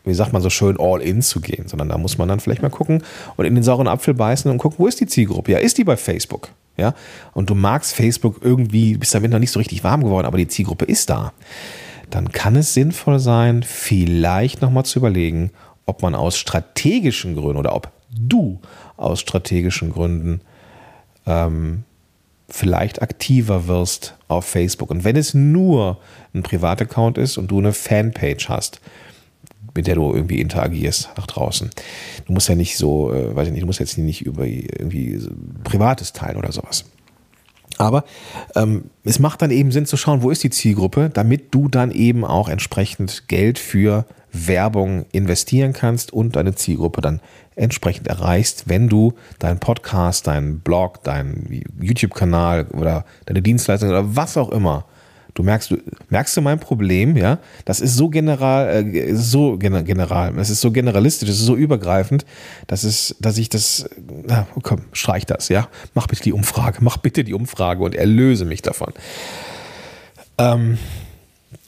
wie 0.04 0.14
sagt 0.14 0.32
man 0.32 0.42
so 0.42 0.50
schön, 0.50 0.76
all 0.78 1.00
in 1.00 1.22
zu 1.22 1.40
gehen, 1.40 1.68
sondern 1.68 1.88
da 1.88 1.98
muss 1.98 2.18
man 2.18 2.28
dann 2.28 2.40
vielleicht 2.40 2.62
mal 2.62 2.70
gucken 2.70 3.02
und 3.36 3.44
in 3.44 3.54
den 3.54 3.62
sauren 3.62 3.88
Apfel 3.88 4.14
beißen 4.14 4.50
und 4.50 4.58
gucken, 4.58 4.78
wo 4.78 4.86
ist 4.86 5.00
die 5.00 5.06
Zielgruppe? 5.06 5.52
Ja, 5.52 5.58
ist 5.58 5.78
die 5.78 5.84
bei 5.84 5.96
Facebook? 5.96 6.48
Ja, 6.76 6.94
und 7.34 7.50
du 7.50 7.54
magst 7.54 7.94
Facebook 7.94 8.38
irgendwie, 8.40 8.96
bist 8.96 9.14
damit 9.14 9.30
noch 9.30 9.38
nicht 9.38 9.50
so 9.50 9.58
richtig 9.58 9.84
warm 9.84 10.02
geworden, 10.02 10.26
aber 10.26 10.38
die 10.38 10.48
Zielgruppe 10.48 10.86
ist 10.86 11.10
da. 11.10 11.32
Dann 12.08 12.32
kann 12.32 12.56
es 12.56 12.74
sinnvoll 12.74 13.18
sein, 13.18 13.62
vielleicht 13.62 14.62
nochmal 14.62 14.84
zu 14.84 14.98
überlegen, 14.98 15.50
ob 15.86 16.02
man 16.02 16.14
aus 16.14 16.38
strategischen 16.38 17.36
Gründen 17.36 17.58
oder 17.58 17.74
ob 17.74 17.90
du 18.10 18.60
aus 18.96 19.20
strategischen 19.20 19.92
Gründen 19.92 20.40
ähm, 21.26 21.84
vielleicht 22.48 23.02
aktiver 23.02 23.66
wirst 23.66 24.16
auf 24.28 24.44
Facebook. 24.44 24.90
Und 24.90 25.04
wenn 25.04 25.16
es 25.16 25.34
nur 25.34 25.98
ein 26.34 26.42
Privataccount 26.42 27.18
ist 27.18 27.38
und 27.38 27.50
du 27.50 27.58
eine 27.58 27.72
Fanpage 27.72 28.48
hast, 28.48 28.80
mit 29.74 29.86
der 29.86 29.94
du 29.94 30.14
irgendwie 30.14 30.40
interagierst 30.40 31.10
nach 31.16 31.26
draußen. 31.26 31.70
Du 32.26 32.32
musst 32.32 32.48
ja 32.48 32.54
nicht 32.54 32.76
so, 32.76 33.12
äh, 33.12 33.34
weiß 33.34 33.48
ich 33.48 33.52
nicht, 33.52 33.62
du 33.62 33.66
musst 33.66 33.80
jetzt 33.80 33.98
nicht 33.98 34.22
über 34.22 34.46
irgendwie 34.46 35.20
Privates 35.64 36.12
teilen 36.12 36.36
oder 36.36 36.52
sowas. 36.52 36.84
Aber 37.78 38.04
ähm, 38.54 38.84
es 39.04 39.18
macht 39.18 39.42
dann 39.42 39.50
eben 39.50 39.72
Sinn 39.72 39.86
zu 39.86 39.96
schauen, 39.96 40.22
wo 40.22 40.30
ist 40.30 40.44
die 40.44 40.50
Zielgruppe, 40.50 41.10
damit 41.12 41.54
du 41.54 41.68
dann 41.68 41.90
eben 41.90 42.24
auch 42.24 42.48
entsprechend 42.48 43.28
Geld 43.28 43.58
für 43.58 44.04
Werbung 44.32 45.04
investieren 45.12 45.72
kannst 45.72 46.12
und 46.12 46.36
deine 46.36 46.54
Zielgruppe 46.54 47.00
dann 47.00 47.20
entsprechend 47.54 48.08
erreichst, 48.08 48.68
wenn 48.68 48.88
du 48.88 49.14
deinen 49.38 49.58
Podcast, 49.58 50.26
deinen 50.26 50.60
Blog, 50.60 51.02
deinen 51.04 51.62
YouTube-Kanal 51.80 52.66
oder 52.68 53.04
deine 53.26 53.42
Dienstleistung 53.42 53.90
oder 53.90 54.16
was 54.16 54.36
auch 54.36 54.50
immer 54.50 54.86
Du 55.34 55.42
merkst, 55.42 55.70
du 55.70 55.78
merkst 56.10 56.36
du 56.36 56.42
mein 56.42 56.60
Problem, 56.60 57.16
ja? 57.16 57.38
Das 57.64 57.80
ist 57.80 57.96
so 57.96 58.10
general, 58.10 58.84
äh, 58.84 59.14
so 59.14 59.56
general, 59.56 60.38
es 60.38 60.50
ist 60.50 60.60
so 60.60 60.70
generalistisch, 60.70 61.28
es 61.28 61.40
ist 61.40 61.46
so 61.46 61.56
übergreifend, 61.56 62.26
dass 62.66 62.84
es, 62.84 63.16
dass 63.18 63.38
ich 63.38 63.48
das, 63.48 63.88
na, 64.26 64.46
komm, 64.62 64.80
streich 64.92 65.24
das, 65.24 65.48
ja? 65.48 65.68
Mach 65.94 66.06
bitte 66.06 66.22
die 66.22 66.32
Umfrage, 66.32 66.78
mach 66.80 66.98
bitte 66.98 67.24
die 67.24 67.34
Umfrage 67.34 67.82
und 67.82 67.94
erlöse 67.94 68.44
mich 68.44 68.60
davon. 68.60 68.92
Ähm, 70.38 70.78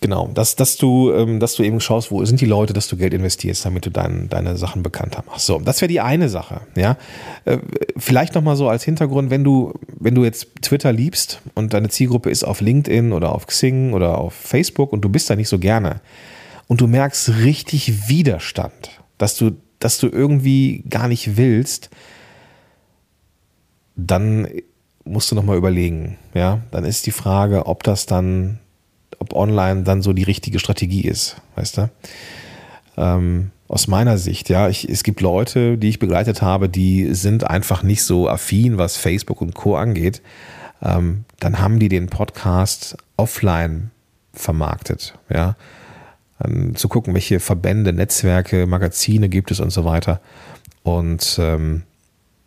Genau, 0.05 0.29
dass, 0.35 0.55
dass, 0.55 0.77
du, 0.77 1.15
ähm, 1.15 1.41
dass 1.41 1.55
du 1.55 1.63
eben 1.63 1.81
schaust, 1.81 2.11
wo 2.11 2.23
sind 2.27 2.39
die 2.43 2.45
Leute, 2.45 2.75
dass 2.75 2.89
du 2.89 2.99
Geld 2.99 3.15
investierst, 3.15 3.65
damit 3.65 3.87
du 3.87 3.91
dein, 3.91 4.29
deine 4.29 4.59
Sachen 4.59 4.83
bekannter 4.83 5.25
machst. 5.27 5.47
So, 5.47 5.59
das 5.59 5.81
wäre 5.81 5.89
die 5.89 6.03
eine 6.03 6.29
Sache. 6.29 6.61
Ja, 6.77 6.99
äh, 7.47 7.57
vielleicht 7.97 8.35
noch 8.35 8.43
mal 8.43 8.55
so 8.55 8.69
als 8.69 8.85
Hintergrund, 8.85 9.31
wenn 9.31 9.45
du 9.45 9.73
wenn 9.99 10.15
du 10.15 10.23
jetzt 10.23 10.49
Twitter 10.61 10.93
liebst 10.93 11.41
und 11.55 11.73
deine 11.73 11.89
Zielgruppe 11.89 12.29
ist 12.29 12.45
auf 12.45 12.61
LinkedIn 12.61 13.15
oder 13.15 13.35
auf 13.35 13.47
Xing 13.47 13.95
oder 13.95 14.19
auf 14.19 14.35
Facebook 14.35 14.93
und 14.93 15.01
du 15.01 15.09
bist 15.09 15.31
da 15.31 15.37
nicht 15.37 15.49
so 15.49 15.59
gerne 15.59 16.03
und 16.69 16.83
du 16.83 16.87
merkst 16.87 17.37
richtig 17.43 18.07
Widerstand, 18.07 19.01
dass 19.17 19.39
du, 19.39 19.53
dass 19.79 19.97
du 19.97 20.09
irgendwie 20.09 20.85
gar 20.91 21.09
nicht 21.09 21.39
willst, 21.39 21.89
dann 23.97 24.49
musst 25.05 25.31
du 25.31 25.35
nochmal 25.35 25.57
überlegen. 25.57 26.19
Ja, 26.35 26.61
dann 26.73 26.85
ist 26.85 27.07
die 27.07 27.11
Frage, 27.11 27.65
ob 27.65 27.83
das 27.85 28.05
dann, 28.05 28.59
ob 29.19 29.35
online 29.35 29.83
dann 29.83 30.03
so 30.03 30.13
die 30.13 30.23
richtige 30.23 30.59
Strategie 30.59 31.03
ist, 31.03 31.37
weißt 31.57 31.79
du? 31.79 31.91
Ähm, 32.97 33.51
aus 33.69 33.89
meiner 33.89 34.19
Sicht, 34.19 34.49
ja, 34.51 34.69
ich, 34.69 34.89
es 34.89 35.03
gibt 35.03 35.21
Leute, 35.21 35.79
die 35.79 35.89
ich 35.89 35.99
begleitet 35.99 36.43
habe, 36.43 36.69
die 36.69 37.15
sind 37.15 37.49
einfach 37.49 37.83
nicht 37.83 38.03
so 38.03 38.29
affin, 38.29 38.79
was 38.79 38.97
Facebook 38.97 39.41
und 39.41 39.55
Co. 39.55 39.77
angeht. 39.77 40.23
Ähm, 40.83 41.25
dann 41.41 41.59
haben 41.59 41.79
die 41.79 41.89
den 41.89 42.09
Podcast 42.09 42.97
offline 43.17 43.91
vermarktet, 44.33 45.19
ja. 45.31 45.57
Dann 46.39 46.75
zu 46.75 46.89
gucken, 46.89 47.15
welche 47.15 47.41
Verbände, 47.41 47.93
Netzwerke, 47.93 48.67
Magazine 48.67 49.29
gibt 49.29 49.51
es 49.51 49.61
und 49.61 49.71
so 49.71 49.85
weiter. 49.85 50.21
Und 50.83 51.39
ähm, 51.41 51.85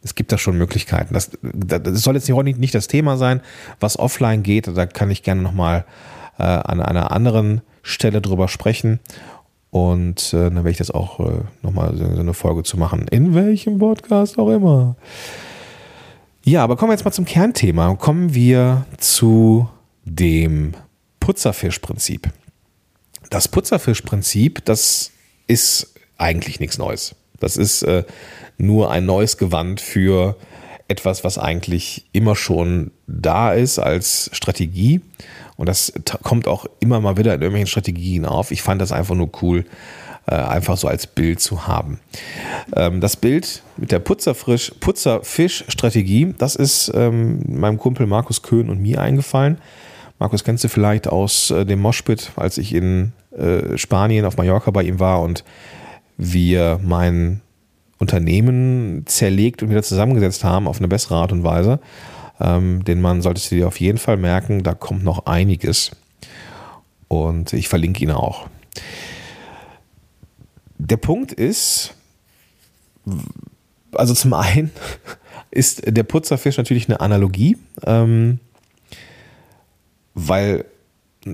es 0.03 0.13
gibt 0.13 0.31
da 0.31 0.37
schon 0.37 0.57
Möglichkeiten. 0.57 1.13
Das, 1.13 1.31
das 1.41 2.01
soll 2.01 2.15
jetzt 2.15 2.29
nicht, 2.29 2.59
nicht 2.59 2.75
das 2.75 2.87
Thema 2.87 3.17
sein, 3.17 3.41
was 3.79 3.97
offline 3.97 4.43
geht. 4.43 4.67
Da 4.67 4.85
kann 4.85 5.09
ich 5.09 5.23
gerne 5.23 5.41
nochmal 5.41 5.85
äh, 6.37 6.43
an 6.43 6.81
einer 6.81 7.11
anderen 7.11 7.61
Stelle 7.81 8.21
drüber 8.21 8.47
sprechen. 8.47 8.99
Und 9.69 10.33
äh, 10.33 10.45
dann 10.45 10.55
werde 10.55 10.71
ich 10.71 10.77
das 10.77 10.91
auch 10.91 11.19
äh, 11.19 11.41
nochmal 11.61 11.95
so, 11.95 12.05
so 12.13 12.19
eine 12.19 12.33
Folge 12.33 12.63
zu 12.63 12.77
machen. 12.77 13.07
In 13.09 13.33
welchem 13.33 13.79
Podcast 13.79 14.37
auch 14.37 14.49
immer. 14.49 14.95
Ja, 16.43 16.63
aber 16.63 16.77
kommen 16.77 16.89
wir 16.89 16.93
jetzt 16.95 17.03
mal 17.03 17.11
zum 17.11 17.25
Kernthema. 17.25 17.95
Kommen 17.95 18.33
wir 18.33 18.85
zu 18.97 19.67
dem 20.05 20.73
Putzerfischprinzip. 21.19 22.29
Das 23.29 23.49
Putzerfischprinzip, 23.49 24.63
das 24.63 25.11
ist 25.47 25.93
eigentlich 26.17 26.59
nichts 26.59 26.77
Neues. 26.77 27.15
Das 27.39 27.57
ist 27.57 27.83
äh, 27.83 28.05
nur 28.57 28.91
ein 28.91 29.05
neues 29.05 29.37
Gewand 29.37 29.81
für 29.81 30.37
etwas, 30.87 31.23
was 31.23 31.37
eigentlich 31.37 32.05
immer 32.13 32.35
schon 32.35 32.91
da 33.07 33.51
ist 33.51 33.77
als 33.77 34.29
Strategie 34.33 35.01
und 35.57 35.67
das 35.67 35.91
kommt 36.23 36.47
auch 36.47 36.65
immer 36.79 37.01
mal 37.01 37.17
wieder 37.17 37.33
in 37.33 37.41
irgendwelchen 37.41 37.67
Strategien 37.67 38.25
auf. 38.25 38.51
Ich 38.51 38.61
fand 38.61 38.81
das 38.81 38.91
einfach 38.91 39.15
nur 39.15 39.31
cool, 39.41 39.65
äh, 40.27 40.35
einfach 40.35 40.77
so 40.77 40.87
als 40.87 41.07
Bild 41.07 41.41
zu 41.41 41.65
haben. 41.67 41.99
Ähm, 42.75 43.01
das 43.01 43.15
Bild 43.15 43.63
mit 43.75 43.91
der 43.91 43.97
Putzerfisch-Strategie, 43.99 46.35
das 46.37 46.55
ist 46.55 46.91
ähm, 46.93 47.41
meinem 47.47 47.79
Kumpel 47.79 48.05
Markus 48.07 48.43
Köhn 48.43 48.69
und 48.69 48.81
mir 48.81 49.01
eingefallen. 49.01 49.57
Markus 50.19 50.43
kennst 50.43 50.63
du 50.63 50.69
vielleicht 50.69 51.07
aus 51.07 51.51
äh, 51.51 51.65
dem 51.65 51.79
Moshpit, 51.79 52.31
als 52.35 52.57
ich 52.57 52.73
in 52.73 53.13
äh, 53.37 53.77
Spanien 53.77 54.25
auf 54.25 54.37
Mallorca 54.37 54.71
bei 54.71 54.83
ihm 54.83 54.99
war 54.99 55.21
und 55.21 55.43
wir 56.17 56.79
mein 56.83 57.41
Unternehmen 57.99 59.03
zerlegt 59.05 59.63
und 59.63 59.69
wieder 59.69 59.83
zusammengesetzt 59.83 60.43
haben 60.43 60.67
auf 60.67 60.77
eine 60.77 60.87
bessere 60.87 61.15
Art 61.15 61.31
und 61.31 61.43
Weise. 61.43 61.79
Ähm, 62.39 62.83
den 62.83 63.01
Mann 63.01 63.21
solltest 63.21 63.51
du 63.51 63.55
dir 63.55 63.67
auf 63.67 63.79
jeden 63.79 63.97
Fall 63.97 64.17
merken, 64.17 64.63
da 64.63 64.73
kommt 64.73 65.03
noch 65.03 65.25
einiges. 65.25 65.91
Und 67.07 67.53
ich 67.53 67.67
verlinke 67.67 68.03
ihn 68.03 68.11
auch. 68.11 68.47
Der 70.77 70.97
Punkt 70.97 71.31
ist, 71.31 71.95
also 73.93 74.13
zum 74.13 74.33
einen 74.33 74.71
ist 75.51 75.81
der 75.85 76.03
Putzerfisch 76.03 76.57
natürlich 76.57 76.87
eine 76.87 76.99
Analogie, 76.99 77.57
ähm, 77.85 78.39
weil 80.13 80.65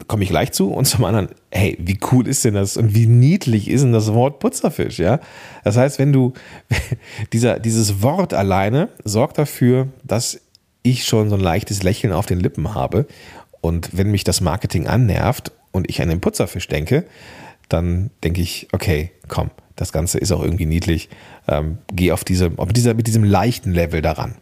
komme 0.07 0.23
ich 0.23 0.29
gleich 0.29 0.51
zu. 0.51 0.71
Und 0.71 0.85
zum 0.85 1.05
anderen, 1.05 1.29
hey, 1.51 1.77
wie 1.79 1.99
cool 2.11 2.27
ist 2.27 2.45
denn 2.45 2.53
das 2.53 2.77
und 2.77 2.95
wie 2.95 3.05
niedlich 3.05 3.69
ist 3.69 3.81
denn 3.81 3.93
das 3.93 4.13
Wort 4.13 4.39
Putzerfisch, 4.39 4.99
ja? 4.99 5.19
Das 5.63 5.77
heißt, 5.77 5.99
wenn 5.99 6.13
du, 6.13 6.33
dieser, 7.33 7.59
dieses 7.59 8.01
Wort 8.01 8.33
alleine 8.33 8.89
sorgt 9.03 9.37
dafür, 9.37 9.89
dass 10.03 10.41
ich 10.83 11.05
schon 11.05 11.29
so 11.29 11.35
ein 11.35 11.41
leichtes 11.41 11.83
Lächeln 11.83 12.13
auf 12.13 12.25
den 12.25 12.39
Lippen 12.39 12.75
habe. 12.75 13.07
Und 13.61 13.97
wenn 13.97 14.11
mich 14.11 14.23
das 14.23 14.41
Marketing 14.41 14.87
annervt 14.87 15.51
und 15.71 15.89
ich 15.89 16.01
an 16.01 16.09
den 16.09 16.21
Putzerfisch 16.21 16.67
denke, 16.67 17.05
dann 17.69 18.11
denke 18.23 18.41
ich, 18.41 18.67
okay, 18.73 19.11
komm, 19.27 19.49
das 19.75 19.91
Ganze 19.91 20.19
ist 20.19 20.31
auch 20.31 20.43
irgendwie 20.43 20.65
niedlich. 20.65 21.09
Ähm, 21.47 21.79
geh 21.91 22.11
auf 22.11 22.23
diese, 22.23 22.51
auf 22.57 22.71
dieser, 22.73 22.93
mit 22.93 23.07
diesem 23.07 23.23
leichten 23.23 23.71
Level 23.71 24.01
daran. 24.01 24.35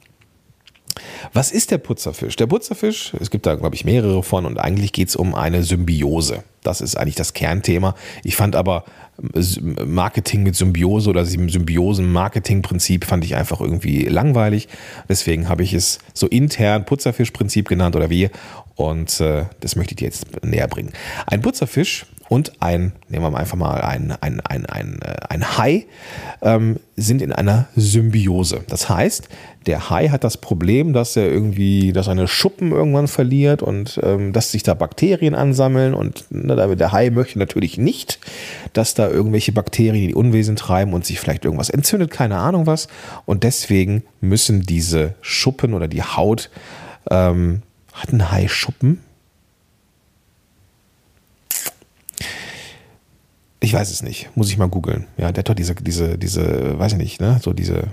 Was 1.34 1.52
ist 1.52 1.72
der 1.72 1.78
Putzerfisch? 1.78 2.36
Der 2.36 2.48
Putzerfisch, 2.48 3.14
es 3.20 3.30
gibt 3.30 3.46
da, 3.46 3.56
glaube 3.56 3.76
ich, 3.76 3.86
mehrere 3.86 4.24
von 4.24 4.46
und 4.46 4.58
eigentlich 4.58 4.92
geht 4.92 5.10
es 5.10 5.16
um 5.16 5.36
eine 5.36 5.64
Symbiose. 5.64 6.44
Das 6.64 6.82
ist 6.82 6.96
eigentlich 6.96 7.16
das 7.16 7.34
Kernthema. 7.34 7.96
Ich 8.24 8.36
fand 8.36 8.56
aber 8.56 8.86
äh, 9.34 9.86
Marketing 9.86 10.44
mit 10.44 10.56
Symbiose 10.56 11.10
oder 11.10 11.26
Symbiosen-Marketing-Prinzip 11.26 13.06
fand 13.06 13.26
ich 13.26 13.36
einfach 13.36 13.62
irgendwie 13.62 14.04
langweilig. 14.04 14.68
Deswegen 15.10 15.50
habe 15.50 15.64
ich 15.64 15.74
es 15.74 16.00
so 16.14 16.28
intern 16.28 16.86
Putzerfisch-Prinzip 16.86 17.68
genannt 17.68 17.96
oder 17.96 18.10
wie. 18.10 18.30
Und 18.76 19.20
äh, 19.20 19.46
das 19.60 19.76
möchte 19.76 19.94
ich 19.94 19.98
dir 19.98 20.06
jetzt 20.06 20.44
näher 20.44 20.68
bringen. 20.68 20.92
Ein 21.28 21.42
Putzerfisch 21.42 22.06
und 22.32 22.62
ein, 22.62 22.94
nehmen 23.10 23.26
wir 23.26 23.30
mal 23.30 23.40
einfach 23.40 23.58
mal 23.58 23.82
ein, 23.82 24.14
ein, 24.22 24.40
ein, 24.40 24.66
ein, 24.66 25.00
äh, 25.02 25.16
ein 25.28 25.58
Hai, 25.58 25.86
ähm, 26.42 26.80
sind 26.96 27.22
in 27.22 27.34
einer 27.34 27.68
Symbiose. 27.76 28.62
Das 28.70 28.88
heißt, 28.88 29.28
der 29.66 29.90
Hai 29.90 30.08
hat 30.08 30.24
das 30.24 30.38
Problem, 30.38 30.94
dass 30.94 31.18
er 31.18 31.28
irgendwie, 31.28 31.92
dass 31.92 32.06
seine 32.06 32.30
Schuppen 32.30 32.72
irgendwann 32.72 33.10
verliert 33.10 33.62
und 33.62 34.00
ähm, 34.02 34.32
dass 34.32 34.50
sich 34.50 34.64
da 34.64 34.76
Bakterien 34.76 35.36
ansammeln 35.36 35.94
und 35.94 36.24
ne, 36.30 36.74
der 36.78 36.94
Hai 36.94 37.10
möchte 37.10 37.38
natürlich 37.38 37.78
nicht, 37.78 38.18
dass 38.72 38.94
da 38.94 39.10
irgendwelche 39.10 39.52
Bakterien 39.52 40.08
die 40.08 40.16
Unwesen 40.16 40.56
treiben 40.56 40.94
und 40.94 41.06
sich 41.06 41.20
vielleicht 41.20 41.44
irgendwas 41.44 41.70
entzündet, 41.70 42.12
keine 42.12 42.38
Ahnung 42.38 42.66
was. 42.66 42.88
Und 43.26 43.44
deswegen 43.44 44.04
müssen 44.22 44.62
diese 44.62 45.16
Schuppen 45.20 45.74
oder 45.74 45.90
die 45.90 46.04
Haut, 46.04 46.50
ähm, 47.10 47.64
hat 47.92 48.14
ein 48.14 48.32
Hai 48.32 48.48
Schuppen? 48.48 49.00
Ich 53.64 53.74
weiß 53.74 53.92
es 53.92 54.02
nicht. 54.02 54.36
Muss 54.36 54.50
ich 54.50 54.58
mal 54.58 54.68
googeln. 54.68 55.06
Ja, 55.18 55.32
der 55.32 55.42
hat 55.42 55.50
doch 55.50 55.54
diese, 55.54 55.76
diese, 55.76 56.18
diese, 56.18 56.78
weiß 56.80 56.94
ich 56.94 56.98
nicht, 56.98 57.22
ne, 57.22 57.40
so 57.42 57.54
diese 57.54 57.84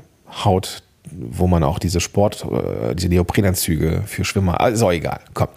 Haut, 0.45 0.83
wo 1.11 1.47
man 1.47 1.63
auch 1.63 1.79
diese 1.79 2.01
Sport, 2.01 2.45
äh, 2.51 2.95
diese 2.95 3.09
Neoprenanzüge 3.09 4.03
für 4.07 4.25
Schwimmer, 4.25 4.61
also 4.61 4.91
egal, 4.91 5.21
komm. 5.35 5.49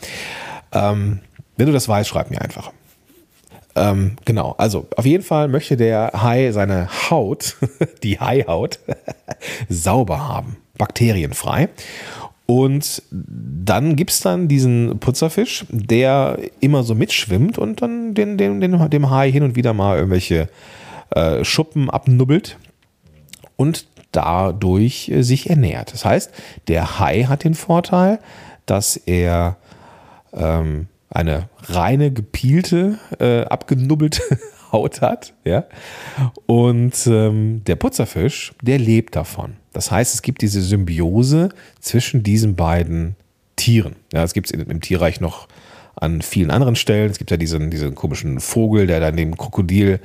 Ähm, 0.73 1.21
wenn 1.55 1.65
du 1.65 1.71
das 1.71 1.87
weißt, 1.87 2.09
schreib 2.09 2.29
mir 2.29 2.41
einfach. 2.41 2.71
Ähm, 3.75 4.17
genau, 4.25 4.53
also 4.57 4.87
auf 4.97 5.05
jeden 5.05 5.23
Fall 5.23 5.47
möchte 5.47 5.77
der 5.77 6.11
Hai 6.13 6.51
seine 6.51 6.89
Haut, 7.09 7.55
die 8.03 8.19
Haihaut, 8.19 8.79
sauber 9.69 10.27
haben, 10.27 10.57
bakterienfrei. 10.77 11.69
Und 12.51 13.01
dann 13.09 13.95
gibt 13.95 14.11
es 14.11 14.19
dann 14.19 14.49
diesen 14.49 14.99
Putzerfisch, 14.99 15.63
der 15.69 16.37
immer 16.59 16.83
so 16.83 16.95
mitschwimmt 16.95 17.57
und 17.57 17.81
dann 17.81 18.13
den, 18.13 18.37
den, 18.37 18.59
den, 18.59 18.89
dem 18.89 19.09
Hai 19.09 19.31
hin 19.31 19.43
und 19.43 19.55
wieder 19.55 19.73
mal 19.73 19.95
irgendwelche 19.95 20.49
äh, 21.11 21.45
Schuppen 21.45 21.89
abnubbelt 21.89 22.57
und 23.55 23.87
dadurch 24.11 25.07
äh, 25.07 25.21
sich 25.21 25.49
ernährt. 25.49 25.93
Das 25.93 26.03
heißt, 26.03 26.29
der 26.67 26.99
Hai 26.99 27.23
hat 27.23 27.45
den 27.45 27.53
Vorteil, 27.53 28.19
dass 28.65 28.97
er 28.97 29.55
ähm, 30.33 30.87
eine 31.09 31.47
reine, 31.69 32.11
gepielte, 32.11 32.99
äh, 33.17 33.45
abgenubbelte 33.45 34.23
Haut 34.71 35.01
hat. 35.01 35.33
Ja? 35.43 35.65
Und 36.45 37.07
ähm, 37.07 37.63
der 37.65 37.75
Putzerfisch, 37.75 38.53
der 38.61 38.79
lebt 38.79 39.15
davon. 39.15 39.55
Das 39.73 39.91
heißt, 39.91 40.13
es 40.13 40.21
gibt 40.21 40.41
diese 40.41 40.61
Symbiose 40.61 41.49
zwischen 41.79 42.23
diesen 42.23 42.55
beiden 42.55 43.15
Tieren. 43.55 43.95
Ja, 44.13 44.23
es 44.23 44.33
gibt 44.33 44.51
es 44.53 44.59
im 44.59 44.81
Tierreich 44.81 45.21
noch 45.21 45.47
an 45.95 46.21
vielen 46.21 46.51
anderen 46.51 46.75
Stellen. 46.75 47.11
Es 47.11 47.17
gibt 47.17 47.31
ja 47.31 47.37
diesen, 47.37 47.69
diesen 47.69 47.95
komischen 47.95 48.39
Vogel, 48.39 48.87
der 48.87 48.99
dann 48.99 49.17
dem 49.17 49.37
Krokodil 49.37 49.99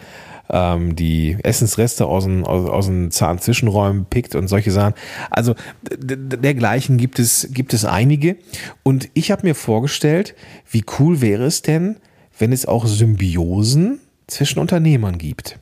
ähm, 0.50 0.94
die 0.94 1.36
Essensreste 1.42 2.06
aus 2.06 2.24
den, 2.24 2.44
aus, 2.44 2.68
aus 2.68 2.86
den 2.86 3.10
Zahnzwischenräumen 3.10 4.04
pickt 4.06 4.34
und 4.34 4.48
solche 4.48 4.70
Sachen. 4.70 4.94
Also 5.30 5.54
dergleichen 5.82 6.98
gibt 6.98 7.18
es, 7.18 7.48
gibt 7.52 7.72
es 7.72 7.84
einige. 7.84 8.36
Und 8.82 9.08
ich 9.14 9.30
habe 9.30 9.46
mir 9.46 9.54
vorgestellt, 9.54 10.34
wie 10.70 10.84
cool 10.98 11.20
wäre 11.20 11.44
es 11.44 11.62
denn, 11.62 11.96
wenn 12.38 12.52
es 12.52 12.66
auch 12.66 12.86
Symbiosen 12.86 14.00
zwischen 14.26 14.58
Unternehmern 14.58 15.18
gibt. 15.18 15.58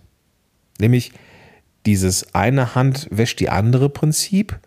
Nämlich 0.78 1.12
dieses 1.87 2.35
eine 2.35 2.75
Hand 2.75 3.09
wäscht 3.11 3.40
die 3.40 3.50
andere 3.50 3.88
Prinzip, 3.88 4.59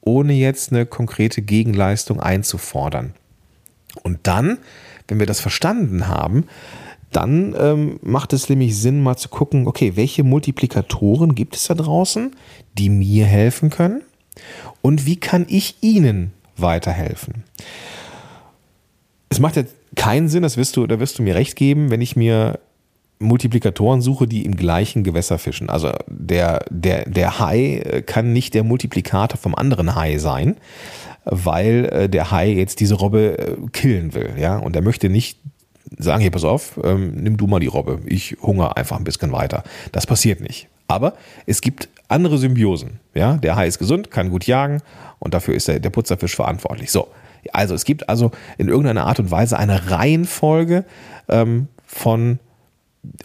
ohne 0.00 0.32
jetzt 0.32 0.72
eine 0.72 0.86
konkrete 0.86 1.42
Gegenleistung 1.42 2.20
einzufordern. 2.20 3.14
Und 4.02 4.18
dann, 4.24 4.58
wenn 5.08 5.18
wir 5.18 5.26
das 5.26 5.40
verstanden 5.40 6.08
haben, 6.08 6.44
dann 7.12 7.54
ähm, 7.58 7.98
macht 8.02 8.32
es 8.32 8.48
nämlich 8.48 8.76
Sinn, 8.76 9.02
mal 9.02 9.16
zu 9.16 9.28
gucken, 9.28 9.66
okay, 9.66 9.96
welche 9.96 10.24
Multiplikatoren 10.24 11.34
gibt 11.34 11.56
es 11.56 11.64
da 11.64 11.74
draußen, 11.74 12.34
die 12.76 12.90
mir 12.90 13.24
helfen 13.26 13.70
können? 13.70 14.02
Und 14.82 15.06
wie 15.06 15.16
kann 15.16 15.46
ich 15.48 15.76
ihnen 15.80 16.32
weiterhelfen. 16.56 17.44
Es 19.28 19.40
macht 19.40 19.56
jetzt 19.56 19.74
keinen 19.94 20.28
Sinn, 20.28 20.42
das 20.42 20.56
wirst 20.56 20.76
du, 20.76 20.86
da 20.86 21.00
wirst 21.00 21.18
du 21.18 21.22
mir 21.22 21.34
recht 21.34 21.56
geben, 21.56 21.90
wenn 21.90 22.00
ich 22.00 22.16
mir 22.16 22.58
Multiplikatoren 23.18 24.02
suche, 24.02 24.26
die 24.26 24.44
im 24.44 24.56
gleichen 24.56 25.02
Gewässer 25.02 25.38
fischen. 25.38 25.70
Also 25.70 25.92
der, 26.06 26.64
der, 26.70 27.08
der 27.08 27.38
Hai 27.38 28.02
kann 28.06 28.32
nicht 28.32 28.54
der 28.54 28.62
Multiplikator 28.62 29.38
vom 29.38 29.54
anderen 29.54 29.94
Hai 29.94 30.18
sein, 30.18 30.56
weil 31.24 31.86
äh, 31.86 32.08
der 32.08 32.30
Hai 32.30 32.50
jetzt 32.50 32.80
diese 32.80 32.94
Robbe 32.94 33.38
äh, 33.38 33.56
killen 33.72 34.14
will, 34.14 34.34
ja, 34.38 34.56
und 34.58 34.76
er 34.76 34.82
möchte 34.82 35.08
nicht 35.08 35.38
sagen, 35.98 36.20
hier, 36.20 36.30
pass 36.30 36.44
auf, 36.44 36.78
ähm, 36.82 37.14
nimm 37.16 37.36
du 37.36 37.46
mal 37.46 37.60
die 37.60 37.66
Robbe, 37.66 38.00
ich 38.06 38.36
hungere 38.40 38.76
einfach 38.76 38.96
ein 38.96 39.04
bisschen 39.04 39.32
weiter. 39.32 39.62
Das 39.92 40.06
passiert 40.06 40.40
nicht. 40.40 40.68
Aber 40.88 41.14
es 41.46 41.60
gibt 41.60 41.88
andere 42.08 42.38
Symbiosen, 42.38 43.00
ja, 43.14 43.36
der 43.38 43.56
Hai 43.56 43.66
ist 43.66 43.78
gesund, 43.78 44.10
kann 44.10 44.30
gut 44.30 44.46
jagen 44.46 44.82
und 45.18 45.34
dafür 45.34 45.54
ist 45.54 45.68
der, 45.68 45.80
der 45.80 45.90
Putzerfisch 45.90 46.36
verantwortlich. 46.36 46.92
So, 46.92 47.08
also 47.52 47.74
es 47.74 47.84
gibt 47.84 48.08
also 48.08 48.30
in 48.58 48.68
irgendeiner 48.68 49.06
Art 49.06 49.18
und 49.18 49.30
Weise 49.30 49.58
eine 49.58 49.90
Reihenfolge 49.90 50.84
ähm, 51.28 51.66
von 51.86 52.38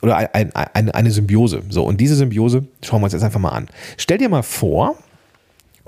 oder 0.02 0.18
ein, 0.18 0.54
ein, 0.56 0.92
eine 0.92 1.12
Symbiose. 1.12 1.64
So, 1.70 1.84
und 1.84 2.00
diese 2.00 2.16
Symbiose 2.16 2.66
schauen 2.84 3.02
wir 3.02 3.06
uns 3.06 3.14
jetzt 3.14 3.24
einfach 3.24 3.40
mal 3.40 3.50
an. 3.50 3.68
Stell 3.98 4.18
dir 4.18 4.30
mal 4.30 4.44
vor, 4.44 4.96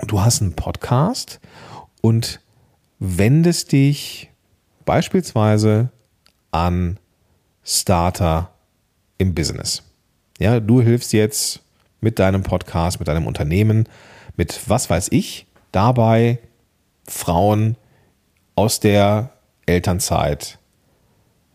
du 0.06 0.20
hast 0.20 0.42
einen 0.42 0.54
Podcast 0.54 1.40
und 2.00 2.40
wendest 2.98 3.72
dich 3.72 4.30
beispielsweise 4.84 5.90
an 6.50 6.98
Starter 7.62 8.50
im 9.18 9.34
Business. 9.34 9.82
Ja, 10.38 10.60
du 10.60 10.80
hilfst 10.80 11.12
jetzt 11.12 11.60
mit 12.00 12.18
deinem 12.18 12.42
Podcast, 12.42 12.98
mit 12.98 13.08
deinem 13.08 13.26
Unternehmen, 13.26 13.88
mit 14.36 14.68
was 14.68 14.90
weiß 14.90 15.08
ich, 15.10 15.46
dabei 15.72 16.38
Frauen 17.06 17.76
aus 18.54 18.80
der 18.80 19.30
Elternzeit 19.66 20.58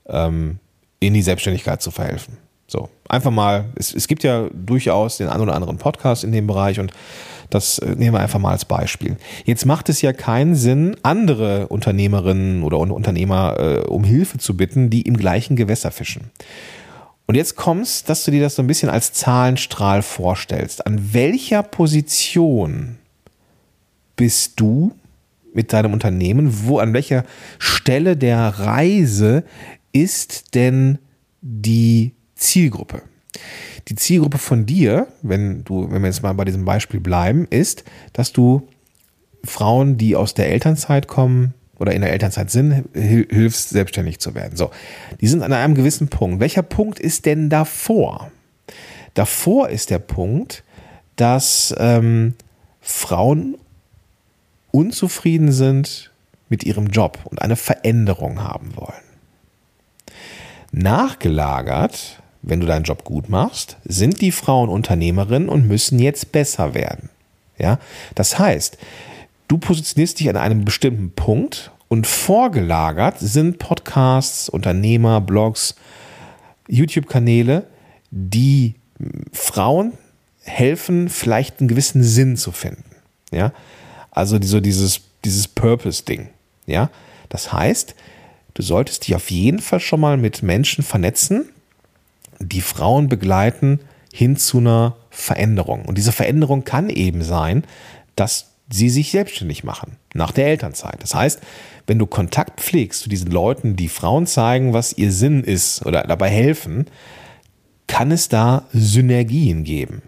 ähm, 0.08 0.60
in 1.00 1.14
die 1.14 1.22
Selbstständigkeit 1.22 1.82
zu 1.82 1.92
verhelfen. 1.92 2.38
So, 2.68 2.90
einfach 3.08 3.32
mal, 3.32 3.66
es, 3.76 3.94
es 3.94 4.08
gibt 4.08 4.24
ja 4.24 4.48
durchaus 4.54 5.18
den 5.18 5.28
einen 5.28 5.42
oder 5.42 5.56
anderen 5.56 5.78
Podcast 5.78 6.24
in 6.24 6.32
dem 6.32 6.46
Bereich 6.46 6.80
und 6.80 6.92
das 7.50 7.80
äh, 7.80 7.96
nehmen 7.96 8.14
wir 8.14 8.20
einfach 8.20 8.40
mal 8.40 8.52
als 8.52 8.66
Beispiel. 8.66 9.18
Jetzt 9.44 9.66
macht 9.66 9.90
es 9.90 10.02
ja 10.04 10.14
keinen 10.14 10.56
Sinn, 10.56 10.96
andere 11.02 11.68
Unternehmerinnen 11.68 12.62
oder 12.64 12.78
Unternehmer 12.78 13.58
äh, 13.60 13.88
um 13.88 14.04
Hilfe 14.04 14.38
zu 14.38 14.56
bitten, 14.56 14.92
die 14.92 15.02
im 15.02 15.18
gleichen 15.18 15.56
Gewässer 15.56 15.90
fischen. 15.90 16.30
Und 17.26 17.36
jetzt 17.36 17.56
kommst, 17.56 18.10
dass 18.10 18.24
du 18.24 18.32
dir 18.32 18.42
das 18.42 18.56
so 18.56 18.64
ein 18.64 18.68
bisschen 18.68 18.90
als 18.90 19.14
Zahlenstrahl 19.14 20.02
vorstellst. 20.02 20.86
An 20.86 21.14
welcher 21.14 21.64
Position 21.64 22.98
bist 24.16 24.60
du 24.60 24.94
mit 25.54 25.74
deinem 25.74 25.94
Unternehmen? 25.94 26.66
Wo, 26.66 26.80
an 26.80 26.94
welcher 26.94 27.24
Stelle 27.58 28.18
der 28.18 28.48
Reise 28.60 29.44
ist 29.92 30.56
denn 30.56 31.00
die 31.42 32.14
Zielgruppe? 32.36 33.02
Die 33.88 33.96
Zielgruppe 33.96 34.38
von 34.38 34.66
dir, 34.66 35.08
wenn 35.22 35.64
du, 35.64 35.90
wenn 35.90 36.02
wir 36.02 36.08
jetzt 36.08 36.24
mal 36.24 36.34
bei 36.34 36.46
diesem 36.46 36.66
Beispiel 36.66 37.00
bleiben, 37.00 37.48
ist, 37.50 37.84
dass 38.14 38.34
du 38.34 38.68
Frauen, 39.44 39.98
die 39.98 40.16
aus 40.16 40.34
der 40.34 40.50
Elternzeit 40.50 41.08
kommen 41.08 41.54
oder 41.80 41.94
in 41.94 42.02
der 42.02 42.12
Elternzeit 42.12 42.52
sind, 42.52 42.86
hilfst, 42.94 43.70
selbstständig 43.70 44.20
zu 44.20 44.36
werden. 44.36 44.58
So, 44.58 44.70
die 45.22 45.28
sind 45.28 45.44
an 45.44 45.54
einem 45.54 45.76
gewissen 45.76 46.10
Punkt. 46.10 46.40
Welcher 46.40 46.62
Punkt 46.62 47.00
ist 47.00 47.26
denn 47.26 47.50
davor? 47.50 48.32
Davor 49.14 49.70
ist 49.70 49.90
der 49.90 50.00
Punkt, 50.00 50.64
dass 51.16 51.74
ähm, 51.78 52.36
Frauen 52.82 53.58
unzufrieden 54.72 55.52
sind 55.52 56.12
mit 56.50 56.64
ihrem 56.64 56.88
Job 56.88 57.20
und 57.26 57.42
eine 57.42 57.56
Veränderung 57.56 58.44
haben 58.44 58.76
wollen. 58.76 59.09
Nachgelagert, 60.72 62.22
wenn 62.42 62.60
du 62.60 62.68
deinen 62.68 62.84
Job 62.84 63.04
gut 63.04 63.30
machst, 63.30 63.78
sind 63.86 64.22
die 64.22 64.32
Frauen 64.32 64.70
Unternehmerinnen 64.70 65.50
und 65.50 65.68
müssen 65.68 66.00
jetzt 66.00 66.32
besser 66.32 66.74
werden. 66.74 67.10
Ja, 67.58 67.80
das 68.16 68.40
heißt, 68.40 68.78
du 69.48 69.58
positionierst 69.58 70.20
dich 70.20 70.30
an 70.30 70.38
einem 70.38 70.64
bestimmten 70.64 71.12
Punkt 71.12 71.72
und 71.90 72.08
vorgelagert 72.08 73.20
sind 73.20 73.60
Podcasts, 73.60 74.48
Unternehmer, 74.48 75.20
Blogs, 75.20 75.76
YouTube-Kanäle, 76.68 77.66
die 78.12 78.76
Frauen 79.34 79.94
helfen, 80.44 81.10
vielleicht 81.10 81.60
einen 81.60 81.68
gewissen 81.68 82.04
Sinn 82.04 82.38
zu 82.38 82.52
finden. 82.52 82.86
Ja, 83.32 83.52
also 84.12 84.40
so 84.42 84.60
dieses, 84.60 85.02
dieses 85.26 85.48
Purpose-Ding. 85.48 86.30
Ja, 86.66 86.90
das 87.30 87.52
heißt, 87.52 87.96
Du 88.60 88.66
solltest 88.66 89.08
dich 89.08 89.16
auf 89.16 89.32
jeden 89.32 89.60
Fall 89.60 89.80
schon 89.80 90.02
mal 90.02 90.18
mit 90.18 90.44
Menschen 90.44 90.84
vernetzen, 90.84 91.48
die 92.40 92.60
Frauen 92.60 93.08
begleiten 93.08 93.80
hin 94.12 94.36
zu 94.36 94.58
einer 94.58 94.98
Veränderung. 95.12 95.86
Und 95.86 95.98
diese 95.98 96.12
Veränderung 96.12 96.66
kann 96.66 96.90
eben 96.90 97.24
sein, 97.24 97.64
dass 98.18 98.52
sie 98.70 98.90
sich 98.90 99.12
selbstständig 99.12 99.64
machen 99.64 99.96
nach 100.14 100.34
der 100.34 100.48
Elternzeit. 100.48 101.02
Das 101.02 101.16
heißt, 101.16 101.40
wenn 101.88 102.00
du 102.00 102.06
Kontakt 102.06 102.60
pflegst 102.60 103.04
zu 103.04 103.08
diesen 103.08 103.32
Leuten, 103.32 103.78
die 103.78 103.88
Frauen 103.88 104.28
zeigen, 104.28 104.74
was 104.74 104.92
ihr 104.92 105.14
Sinn 105.14 105.46
ist 105.46 105.86
oder 105.86 106.04
dabei 106.04 106.28
helfen, 106.28 106.88
kann 107.88 108.12
es 108.12 108.28
da 108.28 108.68
Synergien 108.74 109.64
geben 109.64 110.02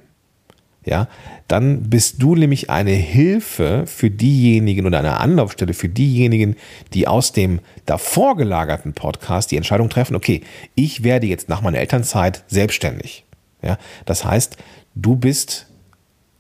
ja, 0.84 1.08
dann 1.48 1.90
bist 1.90 2.24
du 2.24 2.36
nämlich 2.36 2.70
eine 2.70 2.92
Hilfe 2.92 3.84
für 3.86 4.10
diejenigen 4.10 4.86
oder 4.86 5.00
eine 5.00 5.20
Anlaufstelle 5.20 5.74
für 5.74 5.90
diejenigen, 5.90 6.56
die 6.94 7.08
aus 7.08 7.34
dem 7.34 7.60
davor 7.86 8.36
gelagerten 8.36 8.94
Podcast 8.94 9.52
die 9.52 9.58
Entscheidung 9.58 9.90
treffen, 9.90 10.16
okay, 10.16 10.42
ich 10.74 11.04
werde 11.04 11.28
jetzt 11.28 11.50
nach 11.50 11.62
meiner 11.62 11.78
Elternzeit 11.78 12.44
selbstständig. 12.48 13.26
Ja, 13.62 13.78
das 14.06 14.26
heißt, 14.26 14.58
du 14.96 15.16
bist 15.16 15.68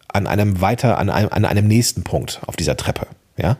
an 0.08 0.25
einem 0.25 0.60
weiter, 0.60 0.97
an 0.97 1.12
einem, 1.12 1.30
an 1.30 1.45
einem 1.45 1.67
nächsten 1.67 2.04
Punkt 2.04 2.41
auf 2.47 2.56
dieser 2.56 2.77
Treppe. 2.77 3.08
Ja, 3.38 3.58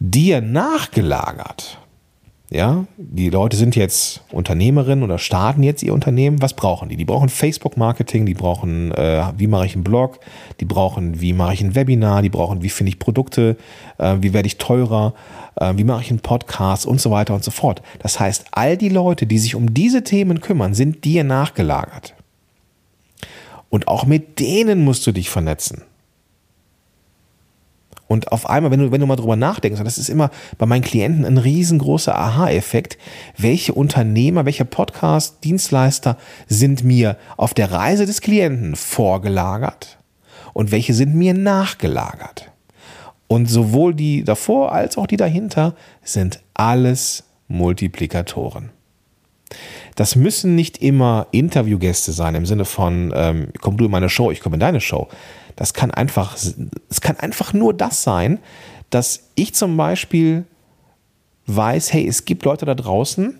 dir 0.00 0.40
nachgelagert 0.40 1.78
ja, 2.54 2.86
die 2.96 3.30
Leute 3.30 3.56
sind 3.56 3.74
jetzt 3.74 4.22
Unternehmerinnen 4.30 5.02
oder 5.02 5.18
starten 5.18 5.64
jetzt 5.64 5.82
ihr 5.82 5.92
Unternehmen. 5.92 6.40
Was 6.40 6.54
brauchen 6.54 6.88
die? 6.88 6.96
Die 6.96 7.04
brauchen 7.04 7.28
Facebook-Marketing, 7.28 8.26
die 8.26 8.34
brauchen, 8.34 8.92
äh, 8.92 9.24
wie 9.36 9.48
mache 9.48 9.66
ich 9.66 9.74
einen 9.74 9.82
Blog, 9.82 10.20
die 10.60 10.64
brauchen, 10.64 11.20
wie 11.20 11.32
mache 11.32 11.54
ich 11.54 11.62
ein 11.62 11.74
Webinar, 11.74 12.22
die 12.22 12.30
brauchen, 12.30 12.62
wie 12.62 12.68
finde 12.68 12.90
ich 12.90 13.00
Produkte, 13.00 13.56
äh, 13.98 14.18
wie 14.20 14.32
werde 14.32 14.46
ich 14.46 14.58
teurer, 14.58 15.14
äh, 15.56 15.72
wie 15.76 15.82
mache 15.82 16.02
ich 16.02 16.10
einen 16.10 16.20
Podcast 16.20 16.86
und 16.86 17.00
so 17.00 17.10
weiter 17.10 17.34
und 17.34 17.42
so 17.42 17.50
fort. 17.50 17.82
Das 17.98 18.20
heißt, 18.20 18.46
all 18.52 18.76
die 18.76 18.88
Leute, 18.88 19.26
die 19.26 19.38
sich 19.38 19.56
um 19.56 19.74
diese 19.74 20.04
Themen 20.04 20.40
kümmern, 20.40 20.74
sind 20.74 21.04
dir 21.04 21.24
nachgelagert. 21.24 22.14
Und 23.68 23.88
auch 23.88 24.06
mit 24.06 24.38
denen 24.38 24.84
musst 24.84 25.04
du 25.08 25.12
dich 25.12 25.28
vernetzen. 25.28 25.82
Und 28.06 28.32
auf 28.32 28.48
einmal, 28.48 28.70
wenn 28.70 28.80
du, 28.80 28.92
wenn 28.92 29.00
du 29.00 29.06
mal 29.06 29.16
drüber 29.16 29.36
nachdenkst, 29.36 29.78
und 29.78 29.86
das 29.86 29.98
ist 29.98 30.08
immer 30.10 30.30
bei 30.58 30.66
meinen 30.66 30.82
Klienten 30.82 31.24
ein 31.24 31.38
riesengroßer 31.38 32.16
Aha-Effekt, 32.16 32.98
welche 33.38 33.72
Unternehmer, 33.72 34.44
welche 34.44 34.64
Podcast-Dienstleister 34.64 36.18
sind 36.46 36.84
mir 36.84 37.16
auf 37.36 37.54
der 37.54 37.72
Reise 37.72 38.06
des 38.06 38.20
Klienten 38.20 38.76
vorgelagert 38.76 39.98
und 40.52 40.70
welche 40.70 40.92
sind 40.94 41.14
mir 41.14 41.34
nachgelagert. 41.34 42.50
Und 43.26 43.46
sowohl 43.46 43.94
die 43.94 44.22
davor 44.22 44.72
als 44.72 44.98
auch 44.98 45.06
die 45.06 45.16
dahinter 45.16 45.74
sind 46.02 46.40
alles 46.52 47.24
Multiplikatoren. 47.48 48.70
Das 49.94 50.16
müssen 50.16 50.54
nicht 50.54 50.78
immer 50.78 51.28
Interviewgäste 51.30 52.12
sein 52.12 52.34
im 52.34 52.46
Sinne 52.46 52.64
von, 52.64 53.12
ähm, 53.14 53.48
komm 53.60 53.76
du 53.76 53.84
in 53.84 53.90
meine 53.90 54.08
Show, 54.08 54.30
ich 54.30 54.40
komme 54.40 54.56
in 54.56 54.60
deine 54.60 54.80
Show. 54.80 55.08
Das 55.56 55.74
kann 55.74 55.90
einfach, 55.90 56.36
es 56.36 57.00
kann 57.00 57.18
einfach 57.18 57.52
nur 57.52 57.74
das 57.74 58.02
sein, 58.02 58.38
dass 58.90 59.30
ich 59.34 59.54
zum 59.54 59.76
Beispiel 59.76 60.44
weiß, 61.46 61.92
hey, 61.92 62.06
es 62.06 62.24
gibt 62.24 62.44
Leute 62.44 62.66
da 62.66 62.74
draußen, 62.74 63.38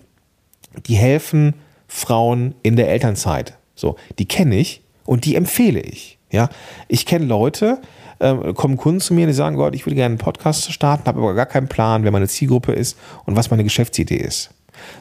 die 0.87 0.95
helfen 0.95 1.55
Frauen 1.87 2.55
in 2.63 2.75
der 2.75 2.89
Elternzeit. 2.89 3.57
So, 3.75 3.95
die 4.19 4.25
kenne 4.25 4.55
ich 4.55 4.81
und 5.05 5.25
die 5.25 5.35
empfehle 5.35 5.81
ich. 5.81 6.17
Ja, 6.31 6.49
ich 6.87 7.05
kenne 7.05 7.25
Leute, 7.25 7.79
äh, 8.19 8.53
kommen 8.53 8.77
Kunden 8.77 8.99
zu 8.99 9.13
mir, 9.13 9.27
die 9.27 9.33
sagen, 9.33 9.55
Gott, 9.55 9.75
ich 9.75 9.85
würde 9.85 9.95
gerne 9.95 10.13
einen 10.13 10.17
Podcast 10.17 10.71
starten, 10.71 11.05
habe 11.05 11.19
aber 11.19 11.33
gar 11.33 11.45
keinen 11.45 11.67
Plan, 11.67 12.03
wer 12.03 12.11
meine 12.11 12.27
Zielgruppe 12.27 12.73
ist 12.73 12.97
und 13.25 13.35
was 13.35 13.51
meine 13.51 13.63
Geschäftsidee 13.63 14.17
ist. 14.17 14.49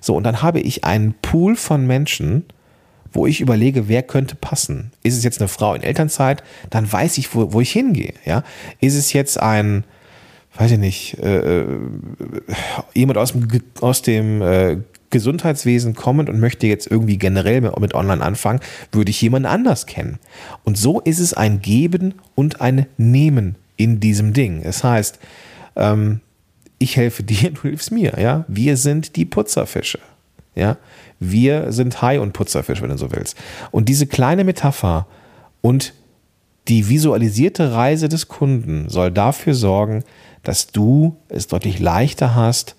So, 0.00 0.14
und 0.14 0.24
dann 0.24 0.42
habe 0.42 0.60
ich 0.60 0.84
einen 0.84 1.14
Pool 1.22 1.56
von 1.56 1.86
Menschen, 1.86 2.44
wo 3.14 3.26
ich 3.26 3.40
überlege, 3.40 3.88
wer 3.88 4.02
könnte 4.02 4.34
passen. 4.34 4.90
Ist 5.02 5.16
es 5.16 5.24
jetzt 5.24 5.40
eine 5.40 5.48
Frau 5.48 5.74
in 5.74 5.82
Elternzeit, 5.82 6.42
dann 6.70 6.90
weiß 6.90 7.16
ich, 7.18 7.34
wo, 7.34 7.52
wo 7.52 7.60
ich 7.60 7.72
hingehe. 7.72 8.12
Ja? 8.24 8.42
Ist 8.80 8.94
es 8.94 9.12
jetzt 9.12 9.40
ein, 9.40 9.84
weiß 10.56 10.72
ich 10.72 10.78
nicht, 10.78 11.18
äh, 11.18 11.60
äh 11.60 11.66
jemand 12.92 13.18
aus 13.18 13.32
dem, 13.32 13.48
aus 13.80 14.02
dem 14.02 14.42
äh, 14.42 14.76
Gesundheitswesen 15.14 15.94
kommend 15.94 16.28
und 16.28 16.40
möchte 16.40 16.66
jetzt 16.66 16.90
irgendwie 16.90 17.18
generell 17.18 17.60
mit, 17.60 17.94
Online 17.94 18.20
anfangen, 18.20 18.58
würde 18.90 19.10
ich 19.10 19.22
jemanden 19.22 19.46
anders 19.46 19.86
kennen. 19.86 20.18
Und 20.64 20.76
so 20.76 21.00
ist 21.00 21.20
es 21.20 21.34
ein 21.34 21.62
Geben 21.62 22.14
und 22.34 22.60
ein 22.60 22.86
Nehmen 22.96 23.54
in 23.76 24.00
diesem 24.00 24.32
Ding. 24.32 24.62
Es 24.64 24.82
heißt, 24.82 25.20
ähm, 25.76 26.18
ich 26.78 26.96
helfe 26.96 27.22
dir, 27.22 27.50
du 27.54 27.62
hilfst 27.62 27.92
mir, 27.92 28.14
ja. 28.18 28.44
Wir 28.48 28.76
sind 28.76 29.14
die 29.14 29.24
Putzerfische, 29.24 30.00
ja. 30.54 30.76
Wir 31.20 31.72
sind 31.72 32.02
Hai 32.02 32.20
und 32.20 32.32
Putzerfisch, 32.32 32.82
wenn 32.82 32.90
du 32.90 32.98
so 32.98 33.12
willst. 33.12 33.36
Und 33.70 33.88
diese 33.88 34.06
kleine 34.06 34.44
Metapher 34.44 35.06
und 35.60 35.94
die 36.68 36.88
visualisierte 36.88 37.72
Reise 37.72 38.08
des 38.08 38.28
Kunden 38.28 38.88
soll 38.88 39.10
dafür 39.10 39.54
sorgen, 39.54 40.04
dass 40.42 40.68
du 40.68 41.16
es 41.28 41.46
deutlich 41.46 41.78
leichter 41.78 42.34
hast, 42.34 42.74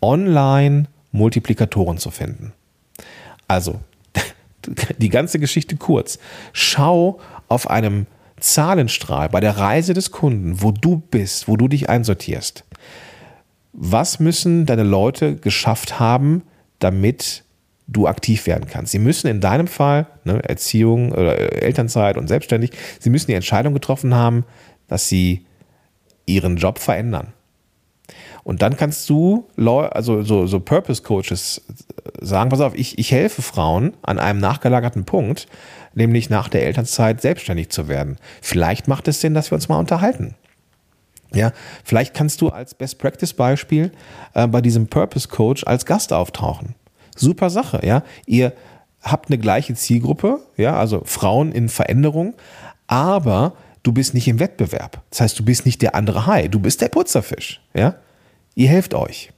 online 0.00 0.84
Multiplikatoren 1.12 1.98
zu 1.98 2.10
finden. 2.10 2.52
Also, 3.48 3.80
die 4.98 5.08
ganze 5.08 5.38
Geschichte 5.38 5.76
kurz. 5.76 6.18
Schau 6.52 7.18
auf 7.48 7.70
einem 7.70 8.06
Zahlenstrahl 8.40 9.28
bei 9.28 9.40
der 9.40 9.56
Reise 9.56 9.94
des 9.94 10.10
Kunden, 10.10 10.62
wo 10.62 10.70
du 10.70 10.98
bist, 10.98 11.48
wo 11.48 11.56
du 11.56 11.66
dich 11.66 11.88
einsortierst. 11.88 12.64
Was 13.72 14.20
müssen 14.20 14.66
deine 14.66 14.82
Leute 14.82 15.36
geschafft 15.36 15.98
haben, 15.98 16.42
damit 16.78 17.44
du 17.86 18.06
aktiv 18.06 18.46
werden 18.46 18.68
kannst? 18.70 18.92
Sie 18.92 18.98
müssen 18.98 19.28
in 19.28 19.40
deinem 19.40 19.66
Fall, 19.66 20.06
ne, 20.24 20.42
Erziehung 20.44 21.12
oder 21.12 21.62
Elternzeit 21.62 22.16
und 22.16 22.28
selbstständig, 22.28 22.72
sie 22.98 23.10
müssen 23.10 23.28
die 23.28 23.34
Entscheidung 23.34 23.74
getroffen 23.74 24.14
haben, 24.14 24.44
dass 24.86 25.08
sie 25.08 25.46
ihren 26.26 26.56
Job 26.56 26.78
verändern. 26.78 27.32
Und 28.44 28.62
dann 28.62 28.76
kannst 28.76 29.10
du, 29.10 29.46
also 29.56 30.22
so, 30.22 30.46
so 30.46 30.60
Purpose 30.60 31.02
Coaches 31.02 31.62
sagen, 32.20 32.50
pass 32.50 32.60
auf, 32.60 32.74
ich, 32.74 32.98
ich 32.98 33.12
helfe 33.12 33.42
Frauen 33.42 33.94
an 34.02 34.18
einem 34.18 34.40
nachgelagerten 34.40 35.04
Punkt, 35.04 35.46
nämlich 35.94 36.30
nach 36.30 36.48
der 36.48 36.64
Elternzeit 36.64 37.20
selbstständig 37.20 37.68
zu 37.68 37.88
werden. 37.88 38.16
Vielleicht 38.40 38.88
macht 38.88 39.08
es 39.08 39.20
Sinn, 39.20 39.34
dass 39.34 39.50
wir 39.50 39.56
uns 39.56 39.68
mal 39.68 39.78
unterhalten. 39.78 40.34
Ja, 41.34 41.52
vielleicht 41.84 42.14
kannst 42.14 42.40
du 42.40 42.48
als 42.48 42.74
Best 42.74 42.98
Practice 42.98 43.34
Beispiel 43.34 43.92
äh, 44.34 44.46
bei 44.46 44.60
diesem 44.60 44.86
Purpose 44.86 45.28
Coach 45.28 45.64
als 45.66 45.84
Gast 45.84 46.12
auftauchen. 46.12 46.74
Super 47.16 47.50
Sache, 47.50 47.80
ja. 47.84 48.02
Ihr 48.26 48.54
habt 49.02 49.28
eine 49.28 49.38
gleiche 49.38 49.74
Zielgruppe, 49.74 50.40
ja, 50.56 50.76
also 50.76 51.02
Frauen 51.04 51.52
in 51.52 51.68
Veränderung, 51.68 52.34
aber 52.86 53.54
du 53.82 53.92
bist 53.92 54.14
nicht 54.14 54.28
im 54.28 54.40
Wettbewerb. 54.40 55.02
Das 55.10 55.20
heißt, 55.20 55.38
du 55.38 55.44
bist 55.44 55.66
nicht 55.66 55.82
der 55.82 55.94
andere 55.94 56.26
Hai, 56.26 56.48
du 56.48 56.60
bist 56.60 56.80
der 56.80 56.88
Putzerfisch, 56.88 57.60
ja. 57.74 57.96
Ihr 58.54 58.68
helft 58.68 58.94
euch. 58.94 59.30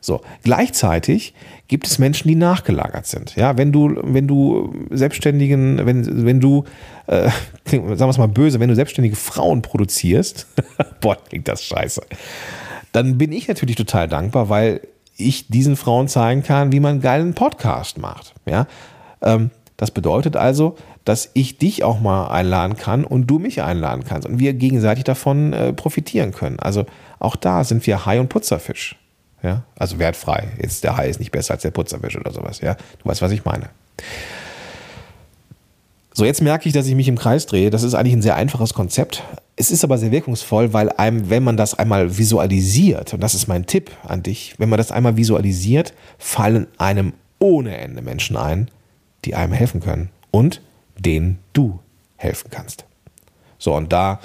So, 0.00 0.22
gleichzeitig 0.42 1.34
gibt 1.70 1.86
es 1.86 2.00
Menschen, 2.00 2.26
die 2.26 2.34
nachgelagert 2.34 3.06
sind. 3.06 3.36
Ja, 3.36 3.56
wenn 3.56 3.70
du, 3.70 3.96
wenn 4.02 4.26
du 4.26 4.74
Selbstständigen, 4.90 5.86
wenn, 5.86 6.26
wenn 6.26 6.40
du, 6.40 6.64
äh, 7.06 7.30
sagen 7.64 7.88
wir 7.88 8.08
es 8.08 8.18
mal 8.18 8.26
böse, 8.26 8.58
wenn 8.58 8.68
du 8.68 8.74
selbstständige 8.74 9.14
Frauen 9.14 9.62
produzierst, 9.62 10.48
boah, 11.00 11.16
klingt 11.16 11.46
das 11.46 11.62
scheiße, 11.62 12.02
dann 12.90 13.18
bin 13.18 13.30
ich 13.30 13.46
natürlich 13.46 13.76
total 13.76 14.08
dankbar, 14.08 14.48
weil 14.48 14.80
ich 15.16 15.46
diesen 15.46 15.76
Frauen 15.76 16.08
zeigen 16.08 16.42
kann, 16.42 16.72
wie 16.72 16.80
man 16.80 16.94
einen 16.94 17.02
geilen 17.02 17.34
Podcast 17.34 17.98
macht. 17.98 18.34
Ja, 18.46 18.66
ähm, 19.22 19.50
das 19.76 19.92
bedeutet 19.92 20.34
also, 20.34 20.74
dass 21.04 21.30
ich 21.34 21.56
dich 21.58 21.84
auch 21.84 22.00
mal 22.00 22.30
einladen 22.30 22.76
kann 22.76 23.04
und 23.04 23.28
du 23.28 23.38
mich 23.38 23.62
einladen 23.62 24.02
kannst 24.04 24.26
und 24.26 24.40
wir 24.40 24.54
gegenseitig 24.54 25.04
davon 25.04 25.52
äh, 25.52 25.72
profitieren 25.72 26.32
können. 26.32 26.58
Also 26.58 26.84
auch 27.20 27.36
da 27.36 27.62
sind 27.62 27.86
wir 27.86 28.06
Hai 28.06 28.18
und 28.18 28.28
Putzerfisch. 28.28 28.96
Ja, 29.42 29.62
also 29.76 29.98
wertfrei. 29.98 30.48
Jetzt 30.60 30.84
der 30.84 30.96
Hai 30.96 31.08
ist 31.08 31.18
nicht 31.18 31.32
besser 31.32 31.54
als 31.54 31.62
der 31.62 31.70
Putzerfisch 31.70 32.16
oder 32.16 32.32
sowas. 32.32 32.60
Ja, 32.60 32.74
du 32.74 33.08
weißt, 33.08 33.22
was 33.22 33.32
ich 33.32 33.44
meine. 33.44 33.70
So, 36.12 36.24
jetzt 36.24 36.42
merke 36.42 36.68
ich, 36.68 36.74
dass 36.74 36.86
ich 36.86 36.94
mich 36.94 37.08
im 37.08 37.16
Kreis 37.16 37.46
drehe. 37.46 37.70
Das 37.70 37.82
ist 37.82 37.94
eigentlich 37.94 38.14
ein 38.14 38.22
sehr 38.22 38.36
einfaches 38.36 38.74
Konzept. 38.74 39.22
Es 39.56 39.70
ist 39.70 39.84
aber 39.84 39.96
sehr 39.96 40.10
wirkungsvoll, 40.10 40.72
weil 40.72 40.90
einem, 40.90 41.30
wenn 41.30 41.42
man 41.42 41.56
das 41.56 41.78
einmal 41.78 42.18
visualisiert, 42.18 43.14
und 43.14 43.22
das 43.22 43.34
ist 43.34 43.46
mein 43.46 43.66
Tipp 43.66 43.90
an 44.06 44.22
dich, 44.22 44.54
wenn 44.58 44.68
man 44.68 44.78
das 44.78 44.90
einmal 44.90 45.16
visualisiert, 45.16 45.94
fallen 46.18 46.66
einem 46.78 47.14
ohne 47.38 47.76
Ende 47.78 48.02
Menschen 48.02 48.36
ein, 48.36 48.70
die 49.24 49.34
einem 49.34 49.52
helfen 49.52 49.80
können 49.80 50.10
und 50.30 50.60
denen 50.98 51.38
du 51.52 51.78
helfen 52.16 52.50
kannst. 52.50 52.84
So, 53.58 53.74
und 53.74 53.92
da 53.92 54.20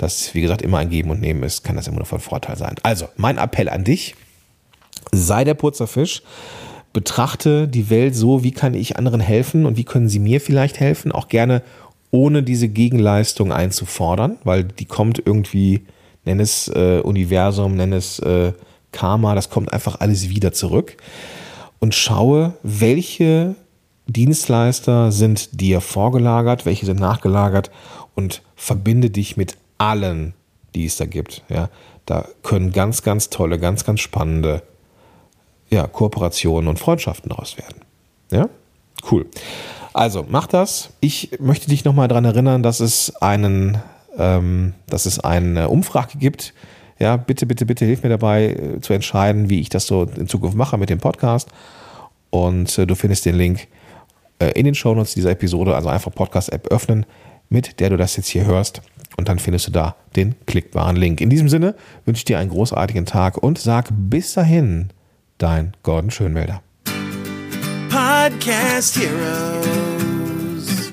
das, 0.00 0.34
wie 0.34 0.40
gesagt, 0.40 0.62
immer 0.62 0.78
ein 0.78 0.88
Geben 0.88 1.10
und 1.10 1.20
Nehmen 1.20 1.42
ist, 1.42 1.62
kann 1.62 1.76
das 1.76 1.86
immer 1.86 1.98
nur 1.98 2.06
von 2.06 2.20
Vorteil 2.20 2.56
sein. 2.56 2.76
Also, 2.82 3.08
mein 3.16 3.36
Appell 3.36 3.68
an 3.68 3.84
dich, 3.84 4.14
sei 5.12 5.44
der 5.44 5.54
Putzerfisch, 5.54 6.22
betrachte 6.92 7.68
die 7.68 7.90
Welt 7.90 8.14
so, 8.14 8.42
wie 8.42 8.50
kann 8.50 8.74
ich 8.74 8.96
anderen 8.96 9.20
helfen 9.20 9.66
und 9.66 9.76
wie 9.76 9.84
können 9.84 10.08
sie 10.08 10.18
mir 10.18 10.40
vielleicht 10.40 10.80
helfen, 10.80 11.12
auch 11.12 11.28
gerne 11.28 11.62
ohne 12.10 12.42
diese 12.42 12.68
Gegenleistung 12.68 13.52
einzufordern, 13.52 14.38
weil 14.42 14.64
die 14.64 14.86
kommt 14.86 15.22
irgendwie, 15.24 15.86
nenn 16.24 16.40
es 16.40 16.68
äh, 16.68 17.00
Universum, 17.00 17.76
nenn 17.76 17.92
es 17.92 18.18
äh, 18.18 18.52
Karma, 18.92 19.34
das 19.34 19.50
kommt 19.50 19.72
einfach 19.72 20.00
alles 20.00 20.28
wieder 20.28 20.52
zurück. 20.52 20.96
Und 21.78 21.94
schaue, 21.94 22.54
welche 22.62 23.54
Dienstleister 24.06 25.12
sind 25.12 25.60
dir 25.60 25.80
vorgelagert, 25.80 26.66
welche 26.66 26.86
sind 26.86 26.98
nachgelagert 26.98 27.70
und 28.16 28.42
verbinde 28.56 29.10
dich 29.10 29.36
mit 29.36 29.56
allen, 29.78 30.34
die 30.74 30.84
es 30.84 30.96
da 30.96 31.06
gibt. 31.06 31.44
Ja, 31.48 31.70
da 32.06 32.26
können 32.42 32.72
ganz, 32.72 33.02
ganz 33.02 33.30
tolle, 33.30 33.58
ganz, 33.58 33.84
ganz 33.84 34.00
spannende 34.00 34.62
ja, 35.70 35.86
Kooperationen 35.86 36.68
und 36.68 36.78
Freundschaften 36.78 37.30
daraus 37.30 37.56
werden. 37.56 37.80
Ja, 38.30 38.48
cool. 39.10 39.26
Also 39.92 40.24
mach 40.28 40.46
das. 40.46 40.90
Ich 41.00 41.30
möchte 41.40 41.68
dich 41.68 41.84
nochmal 41.84 42.08
daran 42.08 42.24
erinnern, 42.24 42.62
dass 42.62 42.80
es 42.80 43.14
einen, 43.20 43.78
ähm, 44.16 44.74
dass 44.88 45.06
es 45.06 45.20
eine 45.20 45.68
Umfrage 45.68 46.18
gibt. 46.18 46.54
Ja, 46.98 47.16
bitte, 47.16 47.46
bitte, 47.46 47.66
bitte 47.66 47.84
hilf 47.84 48.02
mir 48.02 48.10
dabei 48.10 48.50
äh, 48.50 48.80
zu 48.80 48.92
entscheiden, 48.92 49.48
wie 49.48 49.60
ich 49.60 49.68
das 49.68 49.86
so 49.86 50.04
in 50.04 50.28
Zukunft 50.28 50.56
mache 50.56 50.76
mit 50.78 50.90
dem 50.90 50.98
Podcast. 50.98 51.48
Und 52.30 52.76
äh, 52.78 52.86
du 52.86 52.94
findest 52.94 53.24
den 53.24 53.36
Link 53.36 53.68
äh, 54.38 54.50
in 54.52 54.64
den 54.64 54.74
Shownotes 54.74 55.14
dieser 55.14 55.30
Episode, 55.30 55.74
also 55.74 55.88
einfach 55.88 56.12
Podcast-App 56.12 56.68
öffnen, 56.68 57.06
mit 57.48 57.80
der 57.80 57.90
du 57.90 57.96
das 57.96 58.16
jetzt 58.16 58.28
hier 58.28 58.44
hörst. 58.44 58.82
Und 59.16 59.28
dann 59.28 59.38
findest 59.38 59.66
du 59.66 59.72
da 59.72 59.96
den 60.14 60.34
klickbaren 60.46 60.96
Link. 60.96 61.20
In 61.20 61.30
diesem 61.30 61.48
Sinne 61.48 61.74
wünsche 62.04 62.20
ich 62.20 62.24
dir 62.24 62.38
einen 62.38 62.50
großartigen 62.50 63.06
Tag 63.06 63.38
und 63.38 63.58
sag 63.58 63.88
bis 63.90 64.34
dahin 64.34 64.90
dein 65.40 65.66
er 65.66 65.72
Gordon 65.82 66.10
Schönwälder. 66.10 66.62
Podcast 67.88 68.96
Heroes. 68.96 70.92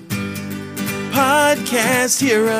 Podcast 1.11 2.19
Heroes. 2.21 2.57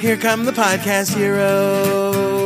Here 0.00 0.16
come 0.16 0.44
the 0.44 0.52
Podcast 0.52 1.16
Heroes. 1.16 2.41